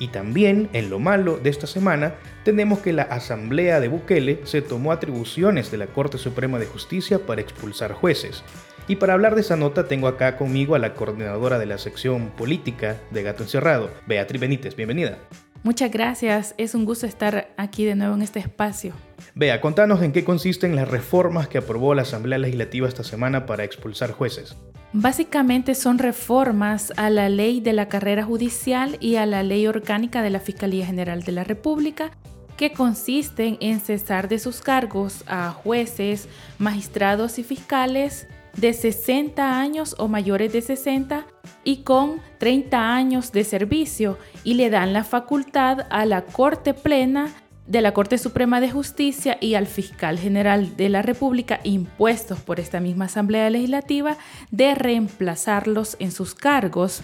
Y 0.00 0.08
también, 0.08 0.68
en 0.72 0.90
lo 0.90 1.00
malo 1.00 1.38
de 1.38 1.50
esta 1.50 1.66
semana, 1.66 2.14
tenemos 2.44 2.78
que 2.78 2.92
la 2.92 3.02
Asamblea 3.02 3.80
de 3.80 3.88
Bukele 3.88 4.40
se 4.44 4.62
tomó 4.62 4.92
atribuciones 4.92 5.72
de 5.72 5.78
la 5.78 5.88
Corte 5.88 6.18
Suprema 6.18 6.58
de 6.58 6.66
Justicia 6.66 7.18
para 7.26 7.40
expulsar 7.40 7.92
jueces. 7.92 8.44
Y 8.86 8.96
para 8.96 9.14
hablar 9.14 9.34
de 9.34 9.40
esa 9.40 9.56
nota 9.56 9.88
tengo 9.88 10.06
acá 10.06 10.36
conmigo 10.36 10.74
a 10.74 10.78
la 10.78 10.94
coordinadora 10.94 11.58
de 11.58 11.66
la 11.66 11.78
sección 11.78 12.30
política 12.30 12.96
de 13.10 13.22
Gato 13.22 13.42
Encerrado, 13.42 13.90
Beatriz 14.06 14.40
Benítez. 14.40 14.76
Bienvenida. 14.76 15.18
Muchas 15.62 15.90
gracias, 15.90 16.54
es 16.56 16.74
un 16.74 16.84
gusto 16.84 17.06
estar 17.06 17.52
aquí 17.56 17.84
de 17.84 17.94
nuevo 17.94 18.14
en 18.14 18.22
este 18.22 18.38
espacio. 18.38 18.94
Vea, 19.34 19.60
contanos 19.60 20.02
en 20.02 20.12
qué 20.12 20.24
consisten 20.24 20.76
las 20.76 20.88
reformas 20.88 21.48
que 21.48 21.58
aprobó 21.58 21.94
la 21.94 22.02
Asamblea 22.02 22.38
Legislativa 22.38 22.86
esta 22.88 23.04
semana 23.04 23.46
para 23.46 23.64
expulsar 23.64 24.12
jueces. 24.12 24.56
Básicamente 24.92 25.74
son 25.74 25.98
reformas 25.98 26.92
a 26.96 27.10
la 27.10 27.28
ley 27.28 27.60
de 27.60 27.74
la 27.74 27.88
carrera 27.88 28.24
judicial 28.24 28.96
y 29.00 29.16
a 29.16 29.26
la 29.26 29.42
ley 29.42 29.66
orgánica 29.66 30.22
de 30.22 30.30
la 30.30 30.40
Fiscalía 30.40 30.86
General 30.86 31.22
de 31.22 31.32
la 31.32 31.44
República 31.44 32.10
que 32.56 32.72
consisten 32.72 33.58
en 33.60 33.80
cesar 33.80 34.28
de 34.28 34.38
sus 34.38 34.60
cargos 34.60 35.22
a 35.26 35.50
jueces, 35.50 36.28
magistrados 36.58 37.38
y 37.38 37.44
fiscales 37.44 38.26
de 38.60 38.72
60 38.72 39.60
años 39.60 39.94
o 39.98 40.08
mayores 40.08 40.52
de 40.52 40.62
60 40.62 41.26
y 41.64 41.78
con 41.78 42.20
30 42.38 42.94
años 42.94 43.30
de 43.32 43.44
servicio 43.44 44.18
y 44.42 44.54
le 44.54 44.68
dan 44.68 44.92
la 44.92 45.04
facultad 45.04 45.86
a 45.90 46.04
la 46.04 46.22
Corte 46.22 46.74
Plena 46.74 47.28
de 47.66 47.82
la 47.82 47.92
Corte 47.92 48.18
Suprema 48.18 48.60
de 48.60 48.70
Justicia 48.70 49.38
y 49.40 49.54
al 49.54 49.66
Fiscal 49.66 50.18
General 50.18 50.76
de 50.76 50.88
la 50.88 51.02
República 51.02 51.60
impuestos 51.62 52.40
por 52.40 52.58
esta 52.58 52.80
misma 52.80 53.04
Asamblea 53.04 53.50
Legislativa 53.50 54.16
de 54.50 54.74
reemplazarlos 54.74 55.96
en 56.00 56.10
sus 56.10 56.34
cargos 56.34 57.02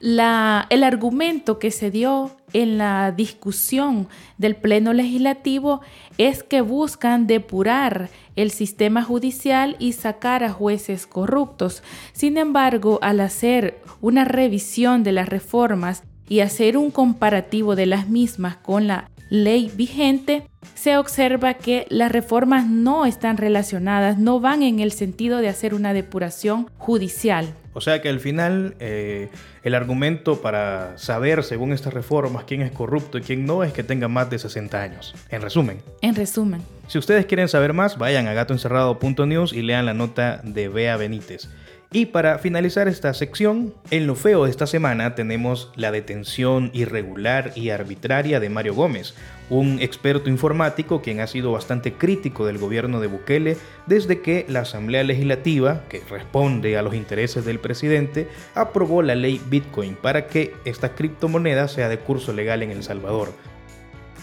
el 0.00 0.84
argumento 0.84 1.58
que 1.58 1.70
se 1.70 1.90
dio 1.90 2.36
en 2.52 2.78
la 2.78 3.12
discusión 3.12 4.08
del 4.38 4.56
Pleno 4.56 4.92
Legislativo 4.92 5.80
es 6.18 6.42
que 6.42 6.60
buscan 6.60 7.26
depurar 7.26 8.10
el 8.36 8.50
sistema 8.50 9.02
judicial 9.02 9.76
y 9.78 9.92
sacar 9.92 10.44
a 10.44 10.52
jueces 10.52 11.06
corruptos. 11.06 11.82
Sin 12.12 12.38
embargo, 12.38 12.98
al 13.02 13.20
hacer 13.20 13.82
una 14.00 14.24
revisión 14.24 15.02
de 15.02 15.12
las 15.12 15.28
reformas 15.28 16.02
y 16.28 16.40
hacer 16.40 16.76
un 16.76 16.90
comparativo 16.90 17.76
de 17.76 17.86
las 17.86 18.08
mismas 18.08 18.56
con 18.56 18.86
la 18.86 19.10
ley 19.32 19.72
vigente, 19.74 20.42
se 20.74 20.98
observa 20.98 21.54
que 21.54 21.86
las 21.88 22.12
reformas 22.12 22.66
no 22.66 23.06
están 23.06 23.38
relacionadas, 23.38 24.18
no 24.18 24.40
van 24.40 24.62
en 24.62 24.78
el 24.78 24.92
sentido 24.92 25.38
de 25.38 25.48
hacer 25.48 25.72
una 25.72 25.94
depuración 25.94 26.68
judicial. 26.76 27.54
O 27.72 27.80
sea 27.80 28.02
que 28.02 28.10
al 28.10 28.20
final 28.20 28.76
eh, 28.78 29.30
el 29.62 29.74
argumento 29.74 30.42
para 30.42 30.98
saber, 30.98 31.44
según 31.44 31.72
estas 31.72 31.94
reformas, 31.94 32.44
quién 32.44 32.60
es 32.60 32.72
corrupto 32.72 33.16
y 33.16 33.22
quién 33.22 33.46
no 33.46 33.64
es 33.64 33.72
que 33.72 33.82
tenga 33.82 34.06
más 34.06 34.28
de 34.28 34.38
60 34.38 34.82
años. 34.82 35.14
En 35.30 35.40
resumen. 35.40 35.78
En 36.02 36.14
resumen. 36.14 36.60
Si 36.88 36.98
ustedes 36.98 37.24
quieren 37.24 37.48
saber 37.48 37.72
más, 37.72 37.96
vayan 37.96 38.26
a 38.26 38.34
gatoencerrado.news 38.34 39.54
y 39.54 39.62
lean 39.62 39.86
la 39.86 39.94
nota 39.94 40.42
de 40.44 40.68
Bea 40.68 40.98
Benítez. 40.98 41.48
Y 41.94 42.06
para 42.06 42.38
finalizar 42.38 42.88
esta 42.88 43.12
sección, 43.12 43.74
en 43.90 44.06
lo 44.06 44.14
feo 44.14 44.44
de 44.44 44.50
esta 44.50 44.66
semana 44.66 45.14
tenemos 45.14 45.70
la 45.76 45.92
detención 45.92 46.70
irregular 46.72 47.52
y 47.54 47.68
arbitraria 47.68 48.40
de 48.40 48.48
Mario 48.48 48.74
Gómez, 48.74 49.14
un 49.50 49.78
experto 49.78 50.30
informático 50.30 51.02
quien 51.02 51.20
ha 51.20 51.26
sido 51.26 51.52
bastante 51.52 51.92
crítico 51.92 52.46
del 52.46 52.56
gobierno 52.56 52.98
de 52.98 53.08
Bukele 53.08 53.58
desde 53.86 54.22
que 54.22 54.46
la 54.48 54.60
Asamblea 54.60 55.04
Legislativa, 55.04 55.82
que 55.90 56.00
responde 56.08 56.78
a 56.78 56.82
los 56.82 56.94
intereses 56.94 57.44
del 57.44 57.58
presidente, 57.58 58.26
aprobó 58.54 59.02
la 59.02 59.14
ley 59.14 59.38
Bitcoin 59.50 59.94
para 59.94 60.26
que 60.28 60.54
esta 60.64 60.94
criptomoneda 60.94 61.68
sea 61.68 61.90
de 61.90 61.98
curso 61.98 62.32
legal 62.32 62.62
en 62.62 62.70
El 62.70 62.82
Salvador. 62.82 63.34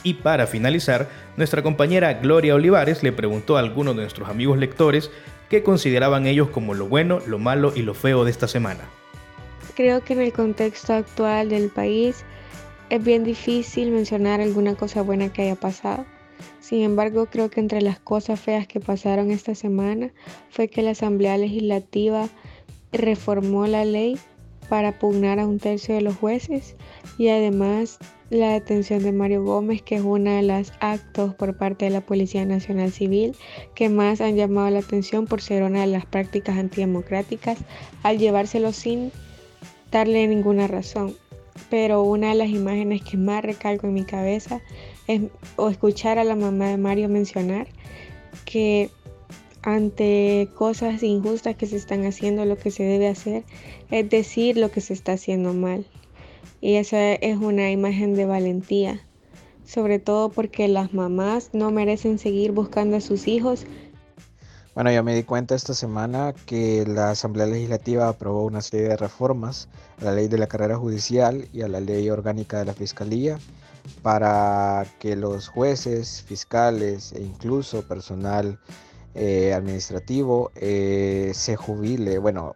Y 0.02 0.16
para 0.16 0.48
finalizar, 0.48 1.08
nuestra 1.38 1.62
compañera 1.62 2.14
Gloria 2.16 2.56
Olivares 2.56 3.04
le 3.04 3.12
preguntó 3.12 3.58
a 3.58 3.60
algunos 3.60 3.96
de 3.96 4.02
nuestros 4.02 4.28
amigos 4.28 4.58
lectores 4.58 5.12
qué 5.50 5.64
consideraban 5.64 6.28
ellos 6.28 6.50
como 6.50 6.74
lo 6.74 6.88
bueno, 6.88 7.20
lo 7.26 7.40
malo 7.40 7.74
y 7.76 7.82
lo 7.82 7.94
feo 7.94 8.24
de 8.24 8.32
esta 8.32 8.48
semana. 8.48 8.90
Creo 9.76 10.04
que 10.04 10.14
en 10.14 10.22
el 10.22 10.34
contexto 10.34 10.94
actual 10.94 11.50
del 11.50 11.70
país 11.70 12.24
es 12.90 13.04
bien 13.04 13.24
difícil 13.24 13.92
mencionar 13.92 14.42
alguna 14.42 14.76
cosa 14.76 15.02
buena 15.02 15.32
que 15.32 15.44
haya 15.44 15.56
pasado. 15.56 16.06
Sin 16.60 16.84
embargo, 16.84 17.28
creo 17.28 17.50
que 17.50 17.60
entre 17.60 17.82
las 17.82 18.00
cosas 18.00 18.40
feas 18.40 18.68
que 18.68 18.80
pasaron 18.80 19.32
esta 19.32 19.56
semana 19.56 20.12
fue 20.50 20.68
que 20.68 20.82
la 20.82 20.92
Asamblea 20.92 21.38
Legislativa 21.38 22.30
reformó 22.92 23.68
la 23.68 23.86
ley 23.86 24.18
para 24.70 25.00
pugnar 25.00 25.40
a 25.40 25.48
un 25.48 25.60
tercio 25.60 25.96
de 25.96 26.02
los 26.02 26.16
jueces 26.16 26.76
y 27.18 27.30
además 27.30 27.98
la 28.30 28.52
detención 28.52 29.02
de 29.02 29.12
Mario 29.12 29.44
Gómez, 29.44 29.82
que 29.82 29.96
es 29.96 30.02
uno 30.02 30.32
de 30.32 30.44
los 30.44 30.72
actos 30.80 31.34
por 31.34 31.58
parte 31.58 31.86
de 31.86 31.92
la 31.92 32.02
Policía 32.02 32.46
Nacional 32.46 32.92
Civil 32.92 33.36
que 33.74 33.90
más 33.90 34.22
han 34.22 34.36
llamado 34.36 34.70
la 34.70 34.80
atención 34.80 35.26
por 35.26 35.42
ser 35.42 35.64
una 35.64 35.82
de 35.82 35.88
las 35.88 36.06
prácticas 36.06 36.58
antidemocráticas 36.58 37.58
al 38.04 38.20
llevárselo 38.20 38.72
sin 38.72 39.12
darle 39.92 40.28
ninguna 40.28 40.68
razón. 40.68 41.16
Pero 41.70 42.04
una 42.04 42.30
de 42.30 42.36
las 42.36 42.50
imágenes 42.50 43.02
que 43.02 43.18
más 43.18 43.44
recalco 43.44 43.88
en 43.88 43.94
mi 43.94 44.06
cabeza 44.06 44.62
es 45.08 45.22
o 45.56 45.70
escuchar 45.70 46.20
a 46.20 46.24
la 46.24 46.36
mamá 46.36 46.68
de 46.68 46.78
Mario 46.78 47.10
mencionar 47.10 47.68
que 48.46 48.90
ante 49.62 50.48
cosas 50.56 51.04
injustas 51.04 51.56
que 51.56 51.66
se 51.66 51.76
están 51.76 52.06
haciendo, 52.06 52.46
lo 52.46 52.58
que 52.58 52.72
se 52.72 52.84
debe 52.84 53.08
hacer 53.08 53.44
es 53.92 54.10
decir 54.10 54.56
lo 54.56 54.72
que 54.72 54.82
se 54.82 54.94
está 54.94 55.14
haciendo 55.14 55.54
mal. 55.54 55.86
Y 56.62 56.76
esa 56.76 57.14
es 57.14 57.38
una 57.38 57.72
imagen 57.72 58.16
de 58.16 58.26
valentía, 58.26 59.02
sobre 59.66 60.00
todo 60.00 60.30
porque 60.30 60.68
las 60.68 60.94
mamás 60.94 61.52
no 61.54 61.72
merecen 61.72 62.20
seguir 62.20 62.52
buscando 62.52 62.98
a 62.98 63.02
sus 63.02 63.28
hijos. 63.28 63.66
Bueno, 64.76 64.92
yo 64.92 65.04
me 65.04 65.16
di 65.16 65.24
cuenta 65.24 65.56
esta 65.56 65.74
semana 65.74 66.34
que 66.46 66.86
la 66.86 67.12
Asamblea 67.12 67.48
Legislativa 67.48 68.08
aprobó 68.08 68.46
una 68.46 68.62
serie 68.62 68.90
de 68.90 68.98
reformas 68.98 69.68
a 70.00 70.06
la 70.06 70.14
ley 70.14 70.28
de 70.28 70.38
la 70.38 70.48
carrera 70.48 70.78
judicial 70.78 71.48
y 71.52 71.64
a 71.64 71.68
la 71.68 71.80
ley 71.80 72.10
orgánica 72.10 72.60
de 72.60 72.66
la 72.66 72.74
Fiscalía 72.74 73.40
para 74.02 74.86
que 75.00 75.16
los 75.16 75.48
jueces, 75.48 76.22
fiscales 76.22 77.14
e 77.14 77.22
incluso 77.22 77.82
personal 77.88 78.60
eh, 79.16 79.54
administrativo 79.54 80.52
eh, 80.56 81.32
se 81.34 81.56
jubile, 81.56 82.20
bueno, 82.20 82.54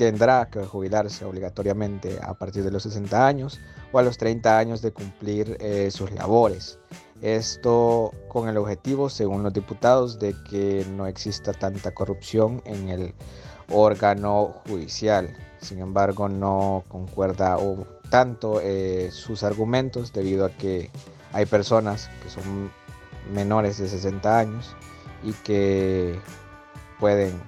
tendrá 0.00 0.48
que 0.48 0.64
jubilarse 0.64 1.26
obligatoriamente 1.26 2.18
a 2.22 2.32
partir 2.32 2.64
de 2.64 2.70
los 2.70 2.84
60 2.84 3.26
años 3.26 3.60
o 3.92 3.98
a 3.98 4.02
los 4.02 4.16
30 4.16 4.56
años 4.56 4.80
de 4.80 4.92
cumplir 4.92 5.58
eh, 5.60 5.90
sus 5.90 6.10
labores. 6.12 6.78
Esto 7.20 8.14
con 8.28 8.48
el 8.48 8.56
objetivo, 8.56 9.10
según 9.10 9.42
los 9.42 9.52
diputados, 9.52 10.18
de 10.18 10.34
que 10.48 10.86
no 10.90 11.06
exista 11.06 11.52
tanta 11.52 11.92
corrupción 11.92 12.62
en 12.64 12.88
el 12.88 13.14
órgano 13.68 14.54
judicial. 14.66 15.36
Sin 15.60 15.80
embargo, 15.80 16.30
no 16.30 16.82
concuerda 16.88 17.58
tanto 18.08 18.62
sus 19.10 19.42
argumentos 19.42 20.14
debido 20.14 20.46
a 20.46 20.50
que 20.50 20.90
hay 21.34 21.44
personas 21.44 22.08
que 22.22 22.30
son 22.30 22.72
menores 23.34 23.76
de 23.76 23.86
60 23.86 24.38
años 24.38 24.74
y 25.22 25.34
que 25.34 26.18
pueden 26.98 27.38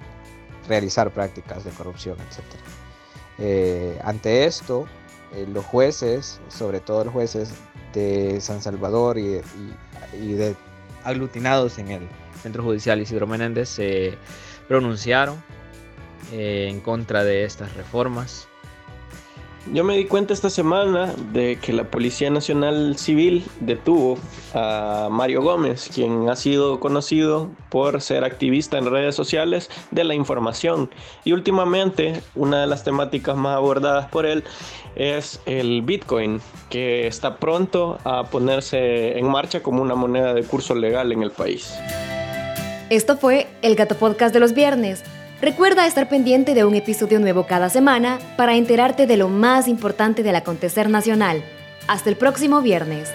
realizar 0.67 1.11
prácticas 1.11 1.63
de 1.63 1.71
corrupción, 1.71 2.17
etc. 2.19 2.43
Eh, 3.39 3.99
ante 4.03 4.45
esto, 4.45 4.87
eh, 5.33 5.45
los 5.51 5.65
jueces, 5.65 6.39
sobre 6.49 6.79
todo 6.79 7.05
los 7.05 7.13
jueces 7.13 7.53
de 7.93 8.39
San 8.41 8.61
Salvador 8.61 9.17
y, 9.17 9.41
de 10.13 10.55
aglutinados 11.03 11.79
en 11.79 11.89
el 11.89 12.07
Centro 12.41 12.63
Judicial 12.63 13.01
Isidro 13.01 13.27
Menéndez, 13.27 13.69
se 13.69 14.17
pronunciaron 14.67 15.43
eh, 16.31 16.67
en 16.69 16.79
contra 16.79 17.23
de 17.23 17.43
estas 17.43 17.73
reformas 17.75 18.47
yo 19.71 19.83
me 19.83 19.95
di 19.95 20.05
cuenta 20.05 20.33
esta 20.33 20.49
semana 20.49 21.13
de 21.31 21.57
que 21.57 21.71
la 21.71 21.85
Policía 21.85 22.29
Nacional 22.29 22.97
Civil 22.97 23.45
detuvo 23.61 24.17
a 24.53 25.07
Mario 25.09 25.41
Gómez, 25.41 25.89
quien 25.93 26.29
ha 26.29 26.35
sido 26.35 26.79
conocido 26.79 27.49
por 27.69 28.01
ser 28.01 28.23
activista 28.25 28.77
en 28.77 28.89
redes 28.89 29.15
sociales 29.15 29.69
de 29.91 30.03
la 30.03 30.15
información. 30.15 30.89
Y 31.23 31.31
últimamente 31.31 32.21
una 32.35 32.61
de 32.61 32.67
las 32.67 32.83
temáticas 32.83 33.37
más 33.37 33.55
abordadas 33.55 34.09
por 34.09 34.25
él 34.25 34.43
es 34.95 35.39
el 35.45 35.81
Bitcoin, 35.81 36.41
que 36.69 37.07
está 37.07 37.37
pronto 37.37 37.99
a 38.03 38.25
ponerse 38.25 39.17
en 39.17 39.27
marcha 39.27 39.63
como 39.63 39.81
una 39.81 39.95
moneda 39.95 40.33
de 40.33 40.43
curso 40.43 40.75
legal 40.75 41.11
en 41.11 41.23
el 41.23 41.31
país. 41.31 41.73
Esto 42.89 43.17
fue 43.17 43.47
el 43.61 43.75
Gato 43.75 43.95
Podcast 43.95 44.33
de 44.33 44.39
los 44.39 44.53
viernes. 44.53 45.03
Recuerda 45.43 45.85
estar 45.85 46.07
pendiente 46.07 46.53
de 46.53 46.63
un 46.63 46.73
episodio 46.73 47.19
nuevo 47.19 47.45
cada 47.45 47.69
semana 47.69 48.17
para 48.37 48.55
enterarte 48.55 49.07
de 49.07 49.17
lo 49.17 49.27
más 49.27 49.67
importante 49.67 50.23
del 50.23 50.37
acontecer 50.37 50.89
nacional. 50.89 51.43
Hasta 51.85 52.09
el 52.09 52.15
próximo 52.15 52.61
viernes. 52.61 53.11